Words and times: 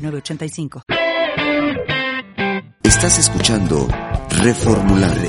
906985. 0.00 0.82
Estás 2.82 3.18
escuchando 3.18 3.86
Reformulable. 4.42 5.28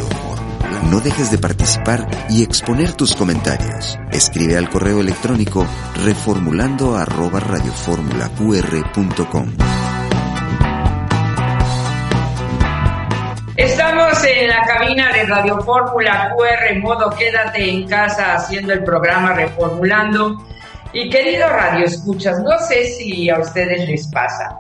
No 0.90 1.00
dejes 1.00 1.30
de 1.32 1.38
participar 1.38 2.06
y 2.30 2.44
exponer 2.44 2.92
tus 2.94 3.16
comentarios. 3.16 3.98
Escribe 4.12 4.58
al 4.58 4.70
correo 4.70 5.00
electrónico 5.02 5.66
reformulando 6.04 6.98
arroba 6.98 7.40
radioformulaqr.com. 7.40 9.54
Estamos 13.56 14.24
en 14.26 14.48
la 14.48 14.64
cabina 14.64 15.14
de 15.14 15.26
Radio 15.26 15.62
Fórmula 15.62 16.34
QR, 16.36 16.80
modo 16.80 17.12
quédate 17.12 17.70
en 17.70 17.88
casa 17.88 18.34
haciendo 18.34 18.74
el 18.74 18.84
programa 18.84 19.34
Reformulando. 19.34 20.51
Y 20.94 21.10
querido 21.10 21.48
Radio 21.48 21.86
Escuchas, 21.86 22.44
no 22.44 22.60
sé 22.68 22.84
si 22.84 23.30
a 23.30 23.40
ustedes 23.40 23.88
les 23.88 24.12
pasa, 24.12 24.60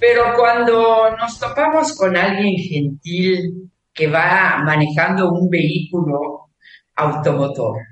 pero 0.00 0.34
cuando 0.34 1.14
nos 1.18 1.38
topamos 1.38 1.94
con 1.94 2.16
alguien 2.16 2.56
gentil 2.56 3.70
que 3.92 4.06
va 4.06 4.62
manejando 4.64 5.30
un 5.30 5.50
vehículo 5.50 6.48
automotor, 6.96 7.82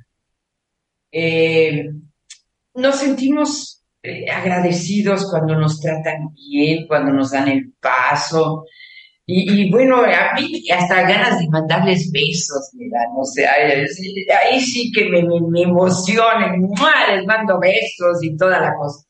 eh, 1.12 1.90
nos 2.76 2.96
sentimos 2.96 3.84
eh, 4.02 4.30
agradecidos 4.30 5.30
cuando 5.30 5.54
nos 5.54 5.80
tratan 5.80 6.32
bien, 6.32 6.86
cuando 6.86 7.12
nos 7.12 7.32
dan 7.32 7.48
el 7.48 7.74
paso. 7.78 8.64
Y, 9.32 9.70
bueno, 9.70 10.02
a 10.02 10.34
mí 10.34 10.68
hasta 10.70 11.02
ganas 11.02 11.38
de 11.38 11.48
mandarles 11.48 12.10
besos 12.10 12.70
me 12.74 12.88
dan, 12.88 13.06
o 13.16 13.24
sea, 13.24 13.52
ahí 14.42 14.60
sí 14.60 14.90
que 14.90 15.08
me, 15.08 15.22
me, 15.22 15.40
me 15.40 15.62
emocionen, 15.62 16.68
les 17.14 17.26
mando 17.26 17.60
besos 17.60 18.22
y 18.22 18.36
toda 18.36 18.60
la 18.60 18.74
cosa. 18.74 19.06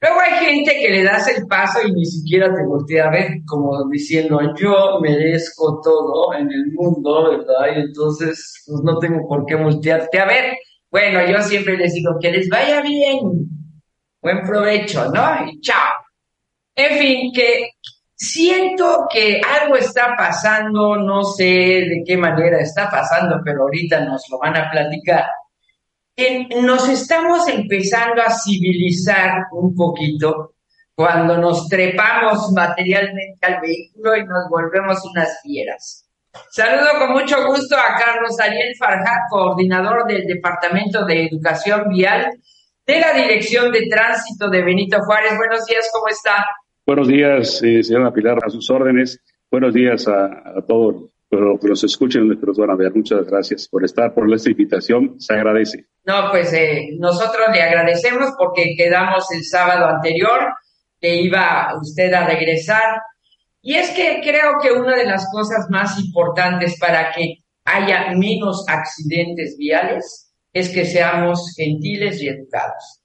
Luego 0.00 0.20
hay 0.20 0.44
gente 0.44 0.76
que 0.78 0.90
le 0.90 1.02
das 1.02 1.26
el 1.28 1.46
paso 1.46 1.80
y 1.86 1.92
ni 1.92 2.04
siquiera 2.04 2.54
te 2.54 2.62
voltea 2.62 3.06
a 3.06 3.10
ver, 3.10 3.38
como 3.46 3.88
diciendo, 3.88 4.38
yo 4.54 5.00
merezco 5.00 5.80
todo 5.82 6.34
en 6.34 6.52
el 6.52 6.72
mundo, 6.72 7.30
¿verdad? 7.30 7.74
Y 7.74 7.80
entonces, 7.80 8.64
pues 8.66 8.82
no 8.82 8.98
tengo 8.98 9.26
por 9.26 9.46
qué 9.46 9.54
voltearte 9.54 10.20
a 10.20 10.26
ver. 10.26 10.58
Bueno, 10.90 11.26
yo 11.26 11.40
siempre 11.42 11.76
les 11.78 11.94
digo, 11.94 12.16
que 12.20 12.30
les 12.30 12.48
vaya 12.50 12.82
bien, 12.82 13.48
buen 14.20 14.42
provecho, 14.42 15.10
¿no? 15.10 15.50
Y 15.50 15.58
chao. 15.62 15.94
En 16.76 16.98
fin, 16.98 17.32
que 17.34 17.70
siento 18.18 19.06
que 19.12 19.40
algo 19.62 19.76
está 19.76 20.16
pasando, 20.16 20.96
no 20.96 21.22
sé 21.22 21.44
de 21.44 22.02
qué 22.04 22.16
manera 22.16 22.60
está 22.60 22.90
pasando, 22.90 23.40
pero 23.44 23.62
ahorita 23.62 24.00
nos 24.00 24.28
lo 24.28 24.38
van 24.38 24.56
a 24.56 24.70
platicar 24.70 25.24
nos 26.60 26.88
estamos 26.88 27.46
empezando 27.48 28.20
a 28.22 28.30
civilizar 28.30 29.46
un 29.52 29.74
poquito 29.74 30.54
cuando 30.94 31.38
nos 31.38 31.68
trepamos 31.68 32.50
materialmente 32.52 33.38
al 33.46 33.60
vehículo 33.60 34.16
y 34.16 34.24
nos 34.24 34.48
volvemos 34.50 35.04
unas 35.04 35.40
fieras. 35.42 36.08
Saludo 36.50 36.88
con 36.98 37.12
mucho 37.12 37.46
gusto 37.46 37.76
a 37.76 37.96
Carlos 37.96 38.38
Ariel 38.40 38.74
Farjat, 38.76 39.30
coordinador 39.30 40.06
del 40.06 40.26
Departamento 40.26 41.04
de 41.04 41.26
Educación 41.26 41.88
Vial 41.88 42.30
de 42.84 43.00
la 43.00 43.12
Dirección 43.12 43.70
de 43.70 43.86
Tránsito 43.88 44.50
de 44.50 44.62
Benito 44.62 45.00
Juárez. 45.04 45.36
Buenos 45.36 45.64
días, 45.66 45.88
¿cómo 45.92 46.08
está? 46.08 46.44
Buenos 46.88 47.06
días, 47.06 47.62
eh, 47.62 47.82
señora 47.82 48.14
Pilar, 48.14 48.38
a 48.42 48.48
sus 48.48 48.70
órdenes. 48.70 49.20
Buenos 49.50 49.74
días 49.74 50.08
a, 50.08 50.64
todos 50.66 51.10
pero 51.28 51.58
que 51.60 51.68
los 51.68 51.84
escuchen 51.84 52.26
nuestros 52.26 52.56
van 52.56 52.70
a 52.70 52.76
ver. 52.76 52.94
Muchas 52.94 53.26
gracias 53.26 53.68
por 53.68 53.84
estar, 53.84 54.14
por 54.14 54.32
esta 54.32 54.48
invitación. 54.48 55.20
Se 55.20 55.34
agradece. 55.34 55.84
No, 56.06 56.30
pues 56.30 56.50
eh, 56.54 56.96
nosotros 56.98 57.48
le 57.52 57.60
agradecemos 57.60 58.30
porque 58.38 58.74
quedamos 58.74 59.30
el 59.32 59.44
sábado 59.44 59.84
anterior 59.84 60.54
que 60.98 61.14
iba 61.16 61.78
usted 61.78 62.10
a 62.14 62.26
regresar. 62.26 63.02
Y 63.60 63.74
es 63.74 63.90
que 63.90 64.22
creo 64.22 64.52
que 64.62 64.72
una 64.72 64.96
de 64.96 65.04
las 65.04 65.30
cosas 65.30 65.66
más 65.68 66.00
importantes 66.02 66.78
para 66.80 67.12
que 67.12 67.34
haya 67.66 68.14
menos 68.16 68.64
accidentes 68.66 69.58
viales 69.58 70.32
es 70.54 70.70
que 70.70 70.86
seamos 70.86 71.52
gentiles 71.54 72.22
y 72.22 72.28
educados. 72.28 72.97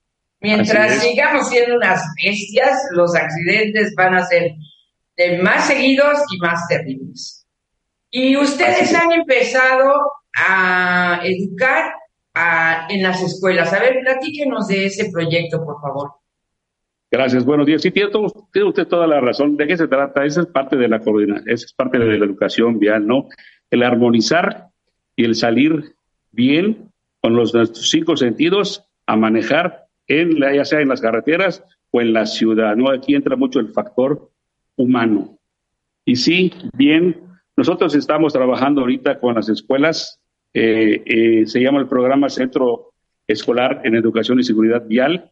Mientras 0.43 1.01
sigamos 1.01 1.47
siendo 1.47 1.77
unas 1.77 2.03
bestias, 2.21 2.77
los 2.91 3.15
accidentes 3.15 3.95
van 3.95 4.15
a 4.15 4.25
ser 4.25 4.51
más 5.41 5.67
seguidos 5.67 6.19
y 6.31 6.37
más 6.39 6.67
terribles. 6.67 7.47
Y 8.11 8.35
ustedes 8.35 8.93
han 8.93 9.13
empezado 9.13 9.93
a 10.35 11.21
educar 11.23 11.93
en 12.89 13.03
las 13.03 13.23
escuelas. 13.23 13.71
A 13.71 13.79
ver, 13.79 14.01
platíquenos 14.01 14.67
de 14.67 14.87
ese 14.87 15.09
proyecto, 15.11 15.63
por 15.63 15.79
favor. 15.79 16.11
Gracias, 17.09 17.45
buenos 17.45 17.65
días. 17.65 17.81
Sí, 17.81 17.91
tiene, 17.91 18.09
tiene, 18.51 18.67
usted 18.67 18.87
toda 18.87 19.07
la 19.07 19.21
razón. 19.21 19.55
¿De 19.55 19.65
qué 19.65 19.77
se 19.77 19.87
trata? 19.87 20.25
Esa 20.25 20.41
es 20.41 20.47
parte 20.47 20.75
de 20.75 20.89
la 20.89 20.99
coordinación, 20.99 21.47
esa 21.47 21.65
es 21.67 21.73
parte 21.73 21.99
de 21.99 22.17
la 22.17 22.25
educación 22.25 22.79
vial, 22.79 23.07
¿no? 23.07 23.29
El 23.71 23.83
armonizar 23.83 24.67
y 25.15 25.23
el 25.23 25.35
salir 25.35 25.95
bien 26.31 26.91
con 27.21 27.35
los 27.35 27.53
nuestros 27.53 27.89
cinco 27.89 28.17
sentidos 28.17 28.89
a 29.05 29.15
manejar 29.15 29.82
en 30.07 30.39
la, 30.39 30.55
ya 30.55 30.65
sea 30.65 30.81
en 30.81 30.89
las 30.89 31.01
carreteras 31.01 31.63
o 31.91 32.01
en 32.01 32.13
la 32.13 32.25
ciudad, 32.25 32.75
¿no? 32.75 32.89
Aquí 32.89 33.15
entra 33.15 33.35
mucho 33.35 33.59
el 33.59 33.69
factor 33.69 34.29
humano. 34.75 35.37
Y 36.05 36.15
sí, 36.15 36.51
bien 36.73 37.23
nosotros 37.55 37.93
estamos 37.93 38.33
trabajando 38.33 38.81
ahorita 38.81 39.19
con 39.19 39.35
las 39.35 39.47
escuelas, 39.47 40.19
eh, 40.53 41.03
eh, 41.05 41.43
se 41.45 41.61
llama 41.61 41.79
el 41.79 41.87
programa 41.87 42.29
Centro 42.29 42.93
Escolar 43.27 43.81
en 43.83 43.95
Educación 43.95 44.39
y 44.39 44.43
Seguridad 44.43 44.83
Vial, 44.87 45.31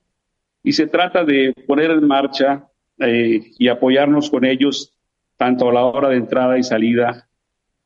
y 0.64 0.74
se 0.74 0.86
trata 0.86 1.26
de 1.26 1.54
poner 1.66 1.90
en 1.90 2.08
marcha 2.08 2.68
eh, 3.00 3.42
y 3.58 3.68
apoyarnos 3.68 4.30
con 4.30 4.46
ellos 4.46 4.94
tanto 5.36 5.70
a 5.70 5.74
la 5.74 5.84
hora 5.84 6.10
de 6.10 6.18
entrada 6.18 6.60
y 6.60 6.64
salida 6.64 7.28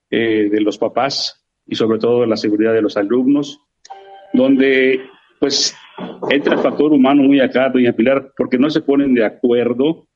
de 0.09 0.61
los 0.61 0.77
papás 0.77 1.45
y 1.65 1.75
sobre 1.75 1.99
todo 1.99 2.25
la 2.25 2.37
seguridad 2.37 2.71
de 2.73 2.81
los 2.81 2.95
alumnos, 2.95 3.59
donde 4.31 5.01
pues 5.39 5.75
entra 6.29 6.55
el 6.55 6.61
factor 6.61 6.91
humano 6.91 7.23
muy 7.23 7.39
acá, 7.39 7.69
doña 7.69 7.93
Pilar, 7.93 8.33
porque 8.37 8.57
no 8.57 8.69
se 8.69 8.81
ponen 8.81 9.13
de 9.13 9.25
acuerdo 9.25 10.07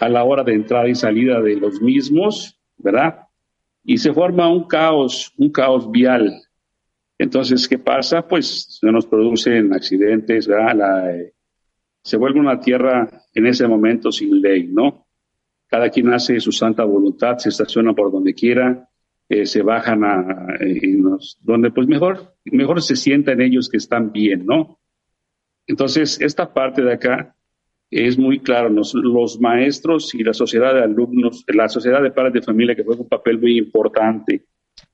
a 0.00 0.08
la 0.08 0.24
hora 0.24 0.42
de 0.42 0.54
entrada 0.54 0.88
y 0.88 0.94
salida 0.94 1.40
de 1.40 1.56
los 1.56 1.80
mismos 1.80 2.60
¿verdad? 2.76 3.20
Y 3.82 3.98
se 3.98 4.12
forma 4.12 4.48
un 4.48 4.66
caos, 4.66 5.32
un 5.36 5.50
caos 5.50 5.90
vial. 5.90 6.42
Entonces, 7.18 7.68
¿qué 7.68 7.78
pasa? 7.78 8.26
Pues 8.26 8.78
se 8.80 8.90
nos 8.90 9.06
producen 9.06 9.72
accidentes, 9.72 10.46
¿verdad? 10.46 11.14
Eh, 11.14 11.34
se 12.02 12.16
vuelve 12.16 12.40
una 12.40 12.60
tierra 12.60 13.08
en 13.32 13.46
ese 13.46 13.66
momento 13.66 14.10
sin 14.10 14.40
ley, 14.40 14.66
¿no? 14.66 15.06
Cada 15.66 15.90
quien 15.90 16.12
hace 16.12 16.40
su 16.40 16.52
santa 16.52 16.84
voluntad, 16.84 17.38
se 17.38 17.48
estaciona 17.48 17.94
por 17.94 18.10
donde 18.10 18.34
quiera, 18.34 18.88
eh, 19.28 19.46
se 19.46 19.62
bajan 19.62 20.04
a, 20.04 20.58
donde 21.40 21.70
pues 21.70 21.86
mejor, 21.86 22.34
mejor 22.44 22.82
se 22.82 22.96
sientan 22.96 23.40
ellos 23.40 23.68
que 23.68 23.78
están 23.78 24.12
bien, 24.12 24.44
¿no? 24.44 24.78
Entonces, 25.66 26.20
esta 26.20 26.52
parte 26.52 26.82
de 26.82 26.92
acá 26.92 27.34
es 27.90 28.18
muy 28.18 28.40
claro, 28.40 28.68
los, 28.68 29.40
maestros 29.40 30.14
y 30.14 30.22
la 30.22 30.34
sociedad 30.34 30.74
de 30.74 30.82
alumnos, 30.82 31.44
la 31.48 31.68
sociedad 31.68 32.02
de 32.02 32.10
padres 32.10 32.34
de 32.34 32.42
familia, 32.42 32.74
que 32.74 32.84
juega 32.84 33.02
un 33.02 33.08
papel 33.08 33.38
muy 33.38 33.56
importante 33.56 34.44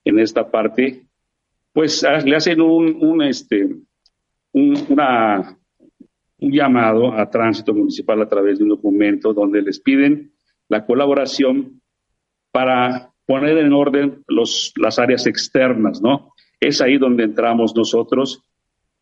en 0.05 0.19
esta 0.19 0.49
parte, 0.51 1.07
pues 1.73 2.05
ah, 2.05 2.19
le 2.21 2.37
hacen 2.37 2.61
un, 2.61 2.99
un 3.01 3.23
este, 3.23 3.65
un, 4.53 4.75
una, 4.89 5.57
un 6.39 6.53
llamado 6.53 7.13
a 7.13 7.29
tránsito 7.31 7.73
municipal 7.73 8.21
a 8.23 8.29
través 8.29 8.59
de 8.59 8.65
un 8.65 8.71
documento 8.71 9.33
donde 9.33 9.63
les 9.63 9.81
piden 9.81 10.33
la 10.69 10.85
colaboración 10.85 11.81
para 12.53 13.10
poner 13.31 13.59
en 13.59 13.73
orden 13.73 14.25
los, 14.27 14.73
las 14.75 14.99
áreas 14.99 15.25
externas, 15.25 16.03
¿no? 16.03 16.35
Es 16.59 16.81
ahí 16.81 16.99
donde 16.99 17.23
entramos 17.23 17.77
nosotros 17.77 18.43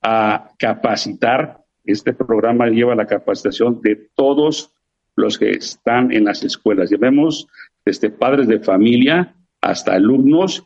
a 0.03 0.51
capacitar 0.59 1.65
este 1.83 2.13
programa 2.13 2.67
lleva 2.67 2.95
la 2.95 3.07
capacitación 3.07 3.81
de 3.81 4.11
todos 4.15 4.75
los 5.17 5.39
que 5.39 5.53
están 5.53 6.13
en 6.13 6.27
las 6.27 6.45
escuelas. 6.45 6.91
Llevemos 6.91 7.47
desde 7.87 8.11
padres 8.11 8.49
de 8.49 8.61
familia 8.61 9.35
hasta 9.63 9.95
alumnos 9.95 10.63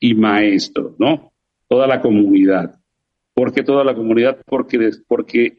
y 0.00 0.14
maestros, 0.14 0.98
¿no? 0.98 1.32
Toda 1.68 1.86
la 1.86 2.00
comunidad. 2.00 2.80
¿Por 3.32 3.52
qué 3.52 3.62
toda 3.62 3.84
la 3.84 3.94
comunidad? 3.94 4.38
Porque, 4.44 4.90
porque 5.06 5.58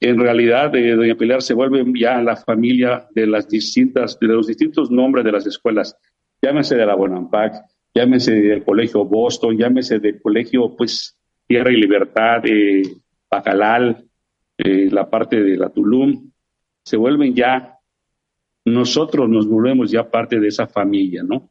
en 0.00 0.18
realidad 0.18 0.70
de 0.70 0.96
Doña 0.96 1.16
Pilar 1.16 1.42
se 1.42 1.52
vuelve 1.52 1.84
ya 2.00 2.22
la 2.22 2.36
familia 2.36 3.06
de 3.14 3.26
las 3.26 3.46
distintas, 3.46 4.18
de 4.18 4.28
los 4.28 4.46
distintos 4.46 4.90
nombres 4.90 5.22
de 5.22 5.32
las 5.32 5.46
escuelas. 5.46 5.94
Llámese 6.42 6.74
de 6.74 6.84
la 6.84 6.96
Bonampac, 6.96 7.54
llámese 7.94 8.32
del 8.32 8.64
Colegio 8.64 9.04
Boston, 9.04 9.56
llámese 9.56 10.00
del 10.00 10.20
Colegio, 10.20 10.74
pues, 10.76 11.16
Tierra 11.46 11.70
y 11.70 11.76
Libertad, 11.76 12.42
eh, 12.44 12.82
Bacalal, 13.30 14.04
eh, 14.58 14.88
la 14.90 15.08
parte 15.08 15.40
de 15.40 15.56
la 15.56 15.70
Tulum, 15.70 16.30
se 16.84 16.96
vuelven 16.96 17.34
ya, 17.34 17.78
nosotros 18.64 19.28
nos 19.28 19.46
volvemos 19.46 19.90
ya 19.90 20.10
parte 20.10 20.40
de 20.40 20.48
esa 20.48 20.66
familia, 20.66 21.22
¿no? 21.22 21.50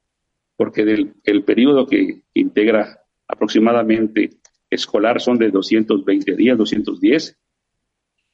Porque 0.57 0.83
del, 0.83 1.13
el 1.23 1.43
periodo 1.43 1.87
que 1.87 2.23
integra 2.33 2.99
aproximadamente 3.27 4.29
escolar 4.69 5.21
son 5.21 5.37
de 5.37 5.51
220 5.51 6.35
días, 6.35 6.57
210, 6.57 7.37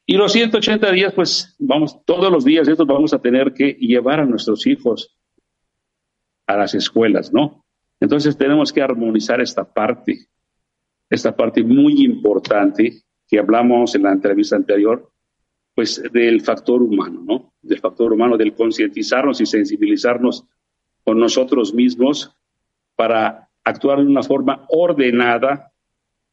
y 0.10 0.16
los 0.16 0.32
180 0.32 0.92
días, 0.92 1.14
pues 1.14 1.56
vamos, 1.60 2.04
todos 2.06 2.32
los 2.32 2.46
días 2.46 2.68
estos 2.68 2.88
vamos 2.88 3.14
a 3.14 3.22
tener 3.22 3.54
que 3.54 3.74
llevar 3.74 4.22
a 4.22 4.26
nuestros 4.26 4.66
hijos 4.66 5.18
a 6.48 6.58
las 6.58 6.74
escuelas, 6.74 7.32
¿no? 7.32 7.66
Entonces 8.00 8.38
tenemos 8.38 8.72
que 8.72 8.82
armonizar 8.82 9.42
esta 9.42 9.72
parte, 9.72 10.28
esta 11.10 11.36
parte 11.36 11.64
muy 11.64 12.04
importante 12.04 13.04
que 13.28 13.40
hablamos 13.40 13.94
en 13.96 14.04
la 14.04 14.14
entrevista 14.14 14.56
anterior, 14.56 15.12
pues 15.76 16.02
del 16.12 16.42
factor 16.42 16.82
humano, 16.82 17.22
¿no? 17.24 17.54
Del 17.62 17.80
factor 17.80 18.14
humano, 18.14 18.38
del 18.38 18.56
concientizarnos 18.56 19.42
y 19.42 19.46
sensibilizarnos 19.46 20.46
con 21.04 21.20
nosotros 21.20 21.74
mismos 21.74 22.36
para 22.96 23.50
actuar 23.64 24.00
de 24.00 24.06
una 24.06 24.24
forma 24.24 24.66
ordenada, 24.70 25.72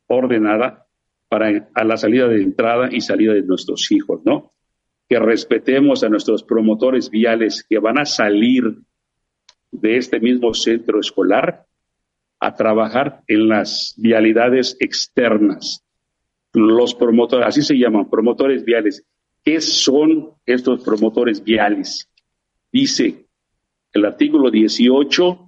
ordenada, 0.06 0.86
para 1.28 1.68
a 1.74 1.84
la 1.84 1.96
salida 1.96 2.28
de 2.28 2.42
entrada 2.42 2.88
y 2.90 3.00
salida 3.00 3.34
de 3.34 3.42
nuestros 3.42 3.90
hijos, 3.90 4.20
¿no? 4.24 4.52
Que 5.08 5.18
respetemos 5.18 6.04
a 6.04 6.08
nuestros 6.08 6.44
promotores 6.44 7.10
viales 7.10 7.66
que 7.68 7.78
van 7.78 7.98
a 7.98 8.04
salir 8.04 8.64
de 9.80 9.96
este 9.96 10.20
mismo 10.20 10.54
centro 10.54 11.00
escolar 11.00 11.66
a 12.40 12.54
trabajar 12.54 13.22
en 13.26 13.48
las 13.48 13.94
vialidades 13.96 14.76
externas. 14.80 15.84
Los 16.52 16.94
promotores, 16.94 17.46
así 17.46 17.62
se 17.62 17.76
llaman, 17.76 18.08
promotores 18.08 18.64
viales. 18.64 19.04
¿Qué 19.44 19.60
son 19.60 20.30
estos 20.46 20.82
promotores 20.84 21.42
viales? 21.42 22.08
Dice 22.72 23.26
el 23.92 24.04
artículo 24.04 24.50
18 24.50 25.38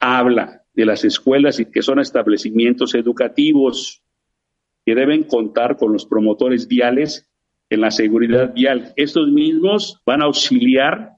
habla 0.00 0.62
de 0.74 0.86
las 0.86 1.04
escuelas 1.04 1.60
y 1.60 1.66
que 1.66 1.82
son 1.82 1.98
establecimientos 1.98 2.94
educativos 2.94 4.02
que 4.84 4.94
deben 4.94 5.24
contar 5.24 5.76
con 5.76 5.92
los 5.92 6.06
promotores 6.06 6.66
viales 6.68 7.28
en 7.70 7.80
la 7.80 7.90
seguridad 7.90 8.54
vial. 8.54 8.92
Estos 8.96 9.28
mismos 9.28 10.00
van 10.06 10.22
a 10.22 10.26
auxiliar 10.26 11.17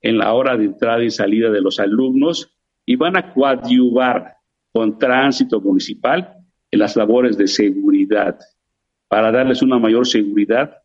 en 0.00 0.18
la 0.18 0.32
hora 0.32 0.56
de 0.56 0.64
entrada 0.64 1.02
y 1.04 1.10
salida 1.10 1.50
de 1.50 1.60
los 1.60 1.78
alumnos 1.78 2.56
y 2.86 2.96
van 2.96 3.16
a 3.16 3.32
coadyuvar 3.32 4.36
con 4.72 4.98
tránsito 4.98 5.60
municipal 5.60 6.34
en 6.70 6.78
las 6.78 6.96
labores 6.96 7.36
de 7.36 7.46
seguridad 7.46 8.38
para 9.08 9.32
darles 9.32 9.62
una 9.62 9.78
mayor 9.78 10.06
seguridad 10.06 10.76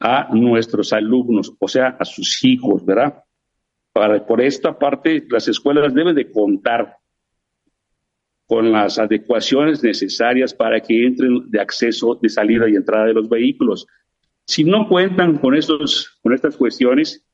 a 0.00 0.28
nuestros 0.34 0.92
alumnos, 0.92 1.54
o 1.58 1.68
sea, 1.68 1.96
a 1.98 2.04
sus 2.04 2.44
hijos, 2.44 2.84
¿verdad? 2.84 3.22
Para, 3.92 4.26
por 4.26 4.40
esta 4.40 4.78
parte, 4.78 5.24
las 5.30 5.48
escuelas 5.48 5.94
deben 5.94 6.14
de 6.14 6.30
contar 6.30 6.96
con 8.46 8.70
las 8.70 8.98
adecuaciones 8.98 9.82
necesarias 9.82 10.54
para 10.54 10.80
que 10.80 11.06
entren 11.06 11.50
de 11.50 11.60
acceso, 11.60 12.18
de 12.20 12.28
salida 12.28 12.68
y 12.68 12.76
entrada 12.76 13.06
de 13.06 13.14
los 13.14 13.28
vehículos. 13.28 13.86
Si 14.44 14.62
no 14.62 14.88
cuentan 14.88 15.38
con, 15.38 15.56
estos, 15.56 16.18
con 16.22 16.32
estas 16.32 16.56
cuestiones 16.56 17.26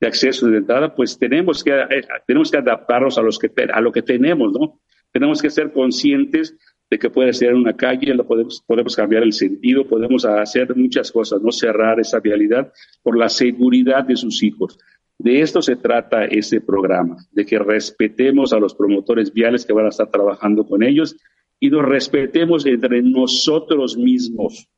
de 0.00 0.06
acceso 0.06 0.46
de 0.46 0.58
entrada, 0.58 0.94
pues 0.94 1.18
tenemos 1.18 1.64
que, 1.64 1.72
eh, 1.72 2.02
tenemos 2.26 2.50
que 2.50 2.58
adaptarnos 2.58 3.18
a, 3.18 3.22
los 3.22 3.38
que, 3.38 3.50
a 3.72 3.80
lo 3.80 3.92
que 3.92 4.02
tenemos, 4.02 4.52
¿no? 4.52 4.80
Tenemos 5.12 5.42
que 5.42 5.50
ser 5.50 5.72
conscientes 5.72 6.56
de 6.90 6.98
que 6.98 7.10
puede 7.10 7.32
ser 7.32 7.54
una 7.54 7.76
calle, 7.76 8.14
lo 8.14 8.26
podemos, 8.26 8.62
podemos 8.66 8.96
cambiar 8.96 9.22
el 9.22 9.32
sentido, 9.32 9.86
podemos 9.86 10.24
hacer 10.24 10.74
muchas 10.76 11.12
cosas, 11.12 11.42
no 11.42 11.52
cerrar 11.52 12.00
esa 12.00 12.20
vialidad 12.20 12.72
por 13.02 13.18
la 13.18 13.28
seguridad 13.28 14.04
de 14.04 14.16
sus 14.16 14.42
hijos. 14.42 14.78
De 15.18 15.40
esto 15.40 15.60
se 15.60 15.76
trata 15.76 16.24
ese 16.24 16.60
programa, 16.60 17.16
de 17.32 17.44
que 17.44 17.58
respetemos 17.58 18.52
a 18.52 18.58
los 18.58 18.74
promotores 18.74 19.32
viales 19.32 19.66
que 19.66 19.72
van 19.72 19.86
a 19.86 19.90
estar 19.90 20.10
trabajando 20.10 20.66
con 20.66 20.82
ellos 20.82 21.16
y 21.60 21.70
nos 21.70 21.84
respetemos 21.84 22.64
entre 22.66 23.02
nosotros 23.02 23.96
mismos. 23.96 24.68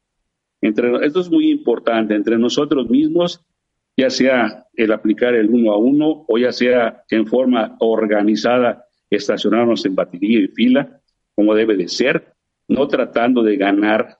Entre, 0.63 1.07
esto 1.07 1.21
es 1.21 1.31
muy 1.31 1.51
importante, 1.51 2.15
entre 2.15 2.39
nosotros 2.39 2.89
mismos, 2.89 3.45
ya 4.01 4.09
sea 4.09 4.67
el 4.73 4.93
aplicar 4.93 5.35
el 5.35 5.51
uno 5.51 5.73
a 5.73 5.77
uno 5.77 6.25
o 6.27 6.39
ya 6.39 6.53
sea 6.53 7.05
en 7.11 7.27
forma 7.27 7.77
organizada 7.81 8.87
estacionarnos 9.11 9.85
en 9.85 9.95
batería 9.95 10.41
y 10.41 10.49
fila, 10.49 11.01
como 11.35 11.55
debe 11.55 11.77
de 11.77 11.87
ser, 11.89 12.33
no 12.69 12.89
tratando 12.89 13.43
de 13.43 13.57
ganar 13.57 14.19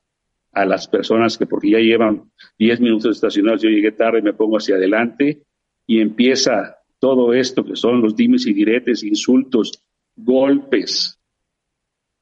a 0.53 0.67
las 0.67 0.87
personas 0.87 1.39
que 1.39 1.47
porque 1.47 1.71
ya 1.71 1.79
llevan 1.79 2.31
10 2.59 2.81
minutos 2.81 3.17
estacionados, 3.17 3.63
yo 3.63 3.71
llegué 3.71 3.93
tarde, 3.93 4.21
me 4.21 4.35
pongo 4.35 4.59
hacia 4.59 4.75
adelante, 4.75 5.45
y 5.87 6.01
empieza 6.01 6.77
todo 6.99 7.33
esto 7.33 7.65
que 7.65 7.77
son 7.77 8.03
los 8.03 8.15
dimes 8.15 8.47
y 8.47 8.53
diretes, 8.53 9.03
insultos, 9.03 9.83
golpes, 10.15 11.19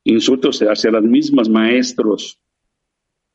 insultos 0.05 0.61
hacia 0.61 0.93
las 0.93 1.03
mismas 1.03 1.49
maestros 1.49 2.41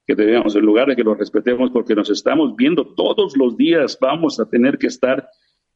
que 0.06 0.16
debemos, 0.16 0.56
en 0.56 0.66
lugar 0.66 0.88
de 0.88 0.96
que 0.96 1.04
los 1.04 1.18
respetemos 1.18 1.72
porque 1.72 1.96
nos 1.96 2.10
estamos 2.10 2.56
viendo 2.56 2.86
todos 2.86 3.38
los 3.38 3.56
días, 3.56 3.98
vamos 4.00 4.40
a 4.40 4.50
tener 4.50 4.78
que 4.78 4.88
estar 4.88 5.28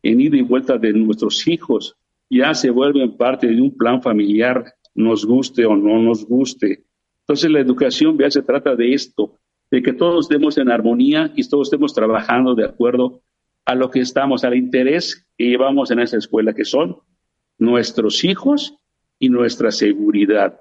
en 0.03 0.21
ida 0.21 0.38
y 0.38 0.41
vuelta 0.41 0.77
de 0.77 0.94
nuestros 0.94 1.47
hijos, 1.47 1.95
ya 2.29 2.53
se 2.53 2.69
vuelven 2.69 3.15
parte 3.15 3.47
de 3.47 3.62
un 3.62 3.75
plan 3.75 4.01
familiar, 4.01 4.65
nos 4.94 5.25
guste 5.25 5.65
o 5.65 5.75
no 5.75 6.00
nos 6.00 6.25
guste. 6.25 6.83
Entonces 7.21 7.50
la 7.50 7.59
educación 7.59 8.18
ya 8.18 8.29
se 8.29 8.41
trata 8.41 8.75
de 8.75 8.94
esto, 8.94 9.38
de 9.71 9.81
que 9.81 9.94
todos 9.94 10.25
estemos 10.25 10.57
en 10.57 10.69
armonía 10.69 11.31
y 11.35 11.47
todos 11.47 11.68
estemos 11.68 11.94
trabajando 11.94 12.56
de 12.56 12.65
acuerdo 12.65 13.21
a 13.65 13.75
lo 13.75 13.89
que 13.89 14.00
estamos, 14.00 14.44
al 14.44 14.56
interés 14.56 15.27
que 15.38 15.45
llevamos 15.45 15.91
en 15.91 16.00
esa 16.00 16.18
escuela, 16.18 16.53
que 16.53 16.65
son 16.65 16.97
nuestros 17.57 18.24
hijos 18.24 18.77
y 19.19 19.29
nuestra 19.29 19.71
seguridad 19.71 20.59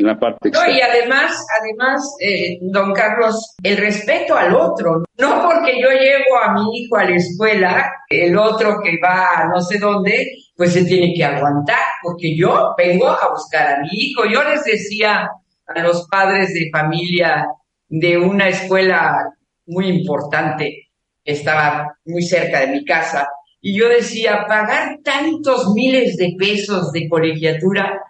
en 0.00 0.06
la 0.06 0.18
parte 0.18 0.50
no, 0.50 0.70
y 0.70 0.80
además, 0.80 1.46
además, 1.60 2.16
eh, 2.20 2.58
don 2.62 2.92
Carlos, 2.92 3.54
el 3.62 3.76
respeto 3.76 4.36
al 4.36 4.54
otro. 4.54 5.04
No 5.18 5.42
porque 5.42 5.80
yo 5.80 5.90
llevo 5.90 6.38
a 6.42 6.54
mi 6.54 6.78
hijo 6.78 6.96
a 6.96 7.04
la 7.04 7.16
escuela, 7.16 7.92
el 8.08 8.36
otro 8.36 8.80
que 8.82 8.98
va 9.02 9.26
a 9.36 9.48
no 9.48 9.60
sé 9.60 9.78
dónde, 9.78 10.26
pues 10.56 10.72
se 10.72 10.84
tiene 10.84 11.12
que 11.14 11.24
aguantar, 11.24 11.78
porque 12.02 12.36
yo 12.36 12.74
vengo 12.76 13.08
a 13.08 13.30
buscar 13.30 13.74
a 13.74 13.80
mi 13.80 13.88
hijo. 13.92 14.24
Yo 14.24 14.42
les 14.42 14.64
decía 14.64 15.30
a 15.66 15.82
los 15.82 16.06
padres 16.08 16.52
de 16.54 16.70
familia 16.72 17.46
de 17.88 18.16
una 18.18 18.48
escuela 18.48 19.32
muy 19.66 19.88
importante, 19.88 20.88
estaba 21.24 21.96
muy 22.04 22.22
cerca 22.22 22.60
de 22.60 22.68
mi 22.68 22.84
casa, 22.84 23.28
y 23.60 23.78
yo 23.78 23.88
decía, 23.88 24.46
pagar 24.48 24.98
tantos 25.04 25.74
miles 25.74 26.16
de 26.16 26.34
pesos 26.38 26.92
de 26.92 27.08
colegiatura 27.08 28.00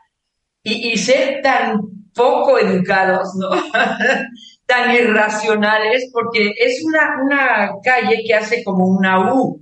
y, 0.62 0.97
ser 0.97 1.40
tan 1.43 1.81
poco 2.14 2.59
educados, 2.59 3.35
¿no? 3.37 3.50
tan 4.67 4.95
irracionales, 4.95 6.11
porque 6.12 6.52
es 6.57 6.83
una, 6.85 7.23
una 7.25 7.71
calle 7.83 8.23
que 8.26 8.35
hace 8.35 8.62
como 8.62 8.87
una 8.87 9.35
U. 9.35 9.61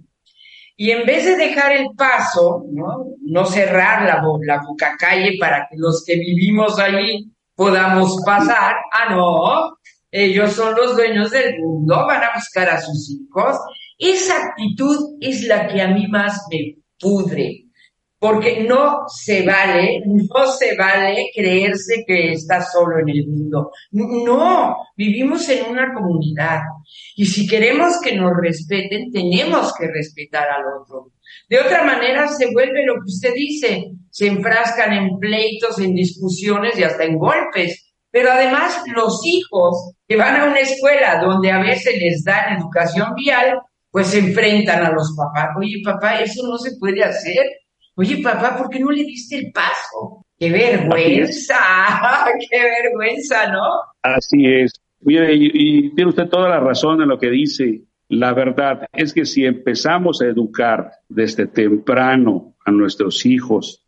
Y 0.77 0.91
en 0.91 1.07
vez 1.07 1.25
de 1.25 1.37
dejar 1.37 1.73
el 1.73 1.89
paso, 1.97 2.65
no, 2.71 3.07
no 3.23 3.45
cerrar 3.47 4.03
la, 4.03 4.23
la 4.43 4.63
boca 4.65 4.97
calle 4.99 5.37
para 5.41 5.67
que 5.69 5.77
los 5.77 6.05
que 6.05 6.17
vivimos 6.17 6.79
allí 6.79 7.33
podamos 7.55 8.23
pasar, 8.25 8.77
ah, 8.93 9.13
no, 9.13 9.79
ellos 10.11 10.53
son 10.53 10.75
los 10.77 10.95
dueños 10.97 11.31
del 11.31 11.59
mundo, 11.59 12.07
van 12.07 12.23
a 12.23 12.35
buscar 12.35 12.69
a 12.69 12.81
sus 12.81 13.11
hijos. 13.11 13.57
Esa 13.99 14.37
actitud 14.37 15.17
es 15.21 15.43
la 15.43 15.67
que 15.67 15.83
a 15.83 15.89
mí 15.89 16.07
más 16.07 16.47
me 16.51 16.77
pudre, 17.01 17.65
porque 18.19 18.65
no 18.65 19.05
se 19.09 19.43
vale, 19.47 20.03
no 20.05 20.47
se 20.53 20.77
vale 20.77 21.31
creerse 21.35 22.05
que 22.07 22.33
está 22.33 22.63
solo 22.63 22.99
en 22.99 23.09
el 23.09 23.27
mundo. 23.27 23.71
No, 23.93 24.77
vivimos 24.97 25.49
en 25.49 25.71
una 25.71 25.95
comunidad 25.95 26.61
y 27.17 27.27
si 27.27 27.47
queremos 27.47 28.01
que 28.01 28.17
nos 28.17 28.33
respeten, 28.41 29.11
tenemos 29.13 29.73
que 29.75 29.87
respetar 29.87 30.49
al 30.49 30.65
otro. 30.81 31.13
De 31.49 31.59
otra 31.59 31.85
manera 31.85 32.29
se 32.29 32.53
vuelve 32.53 32.85
lo 32.85 32.95
que 32.95 33.07
usted 33.07 33.35
dice, 33.35 33.93
se 34.11 34.27
enfrascan 34.27 34.93
en 34.93 35.19
pleitos, 35.19 35.79
en 35.79 35.95
discusiones 35.95 36.79
y 36.79 36.85
hasta 36.85 37.05
en 37.05 37.19
golpes 37.19 37.89
pero 38.11 38.33
además 38.33 38.83
los 38.95 39.21
hijos 39.25 39.93
que 40.07 40.17
van 40.17 40.41
a 40.41 40.45
una 40.47 40.61
escuela 40.61 41.21
donde 41.21 41.51
a 41.51 41.61
veces 41.61 41.95
les 42.01 42.25
dan 42.25 42.57
educación 42.59 43.15
vial, 43.15 43.61
pues 43.91 44.09
se 44.09 44.19
enfrentan 44.19 44.85
a 44.85 44.91
los 44.91 45.15
papás. 45.17 45.51
Oye, 45.59 45.83
papá, 45.85 46.21
eso 46.21 46.47
no 46.49 46.59
se 46.59 46.77
puede 46.79 47.05
hacer. 47.05 47.45
Oye, 47.99 48.23
papá, 48.23 48.57
¿por 48.57 48.71
qué 48.71 48.79
no 48.79 48.93
le 48.93 49.03
diste 49.03 49.39
el 49.39 49.51
paso? 49.51 50.25
¡Qué 50.39 50.53
vergüenza! 50.53 51.57
¡Qué 52.49 52.57
vergüenza, 52.57 53.51
¿no? 53.51 53.61
Así 54.01 54.47
es. 54.47 54.73
Mire, 55.01 55.35
y, 55.35 55.93
tiene 55.97 56.11
usted 56.11 56.29
toda 56.29 56.49
la 56.49 56.61
razón 56.61 57.03
en 57.03 57.09
lo 57.09 57.19
que 57.19 57.29
dice. 57.29 57.83
La 58.09 58.33
verdad 58.35 58.87
es 58.93 59.13
que 59.13 59.25
si 59.25 59.45
empezamos 59.45 60.23
a 60.23 60.27
educar 60.27 60.93
desde 61.09 61.49
temprano 61.49 62.55
a 62.65 62.71
nuestros 62.71 63.27
hijos 63.27 63.85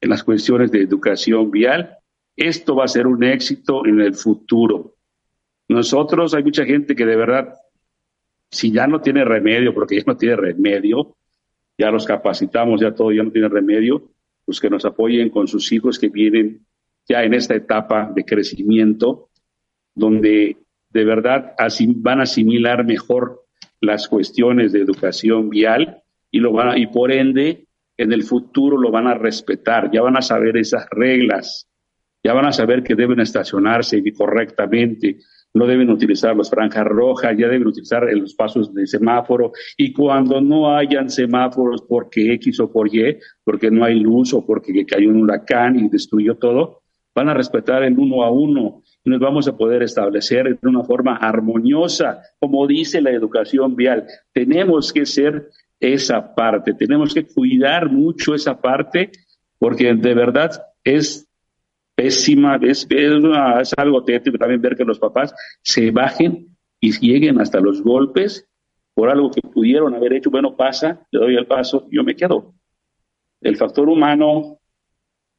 en 0.00 0.10
las 0.10 0.22
cuestiones 0.22 0.70
de 0.70 0.82
educación 0.82 1.50
vial, 1.50 1.98
esto 2.36 2.76
va 2.76 2.84
a 2.84 2.88
ser 2.88 3.08
un 3.08 3.24
éxito 3.24 3.84
en 3.86 4.00
el 4.00 4.14
futuro. 4.14 4.94
Nosotros, 5.66 6.32
hay 6.32 6.44
mucha 6.44 6.64
gente 6.64 6.94
que 6.94 7.04
de 7.04 7.16
verdad, 7.16 7.54
si 8.52 8.70
ya 8.70 8.86
no 8.86 9.00
tiene 9.00 9.24
remedio, 9.24 9.74
porque 9.74 9.96
ya 9.96 10.04
no 10.06 10.16
tiene 10.16 10.36
remedio, 10.36 11.16
ya 11.78 11.90
los 11.90 12.04
capacitamos, 12.04 12.80
ya 12.80 12.94
todo, 12.94 13.12
ya 13.12 13.22
no 13.22 13.30
tiene 13.30 13.48
remedio, 13.48 14.10
pues 14.44 14.60
que 14.60 14.68
nos 14.68 14.84
apoyen 14.84 15.30
con 15.30 15.46
sus 15.46 15.70
hijos 15.72 15.98
que 15.98 16.08
vienen 16.08 16.66
ya 17.08 17.22
en 17.22 17.34
esta 17.34 17.54
etapa 17.54 18.10
de 18.14 18.24
crecimiento, 18.24 19.30
donde 19.94 20.56
de 20.90 21.04
verdad 21.04 21.54
van 21.96 22.20
a 22.20 22.22
asimilar 22.24 22.84
mejor 22.84 23.44
las 23.80 24.08
cuestiones 24.08 24.72
de 24.72 24.80
educación 24.80 25.48
vial 25.50 26.02
y, 26.30 26.40
lo 26.40 26.52
van 26.52 26.76
y 26.76 26.88
por 26.88 27.12
ende 27.12 27.66
en 27.96 28.12
el 28.12 28.24
futuro 28.24 28.76
lo 28.76 28.90
van 28.90 29.06
a 29.06 29.14
respetar, 29.14 29.90
ya 29.90 30.02
van 30.02 30.16
a 30.16 30.22
saber 30.22 30.56
esas 30.56 30.86
reglas, 30.90 31.68
ya 32.22 32.32
van 32.32 32.46
a 32.46 32.52
saber 32.52 32.82
que 32.82 32.94
deben 32.94 33.20
estacionarse 33.20 34.02
correctamente, 34.16 35.18
no 35.58 35.66
deben 35.66 35.90
utilizar 35.90 36.36
las 36.36 36.48
franjas 36.48 36.84
rojas, 36.84 37.36
ya 37.36 37.48
deben 37.48 37.66
utilizar 37.66 38.04
los 38.14 38.34
pasos 38.34 38.72
de 38.72 38.86
semáforo 38.86 39.52
y 39.76 39.92
cuando 39.92 40.40
no 40.40 40.74
hayan 40.74 41.10
semáforos 41.10 41.82
porque 41.82 42.32
X 42.34 42.60
o 42.60 42.70
por 42.70 42.94
Y, 42.94 43.18
porque 43.44 43.70
no 43.70 43.84
hay 43.84 43.98
luz 43.98 44.32
o 44.34 44.46
porque 44.46 44.86
cayó 44.86 45.08
un 45.10 45.22
huracán 45.22 45.78
y 45.78 45.88
destruyó 45.88 46.36
todo, 46.36 46.82
van 47.14 47.28
a 47.28 47.34
respetar 47.34 47.82
el 47.82 47.98
uno 47.98 48.22
a 48.22 48.30
uno 48.30 48.82
y 49.04 49.10
nos 49.10 49.18
vamos 49.18 49.48
a 49.48 49.56
poder 49.56 49.82
establecer 49.82 50.58
de 50.60 50.68
una 50.68 50.84
forma 50.84 51.16
armoniosa, 51.16 52.22
como 52.38 52.66
dice 52.66 53.00
la 53.00 53.10
educación 53.10 53.74
vial. 53.74 54.06
Tenemos 54.32 54.92
que 54.92 55.04
ser 55.04 55.48
esa 55.80 56.34
parte, 56.34 56.74
tenemos 56.74 57.12
que 57.12 57.26
cuidar 57.26 57.90
mucho 57.90 58.34
esa 58.34 58.60
parte 58.60 59.10
porque 59.58 59.92
de 59.92 60.14
verdad 60.14 60.50
es 60.84 61.27
pésima, 61.98 62.60
es, 62.62 62.86
es, 62.88 63.74
algo 63.76 64.04
tétrico 64.04 64.38
también 64.38 64.62
ver 64.62 64.76
que 64.76 64.84
los 64.84 65.00
papás 65.00 65.34
se 65.62 65.90
bajen 65.90 66.56
y 66.78 66.92
lleguen 66.92 67.40
hasta 67.40 67.58
los 67.58 67.82
golpes 67.82 68.48
por 68.94 69.10
algo 69.10 69.32
que 69.32 69.40
pudieron 69.40 69.96
haber 69.96 70.12
hecho. 70.12 70.30
Bueno, 70.30 70.54
pasa, 70.54 71.04
le 71.10 71.18
doy 71.18 71.34
el 71.34 71.48
paso, 71.48 71.88
yo 71.90 72.04
me 72.04 72.14
quedo. 72.14 72.54
El 73.40 73.56
factor 73.56 73.88
humano, 73.88 74.60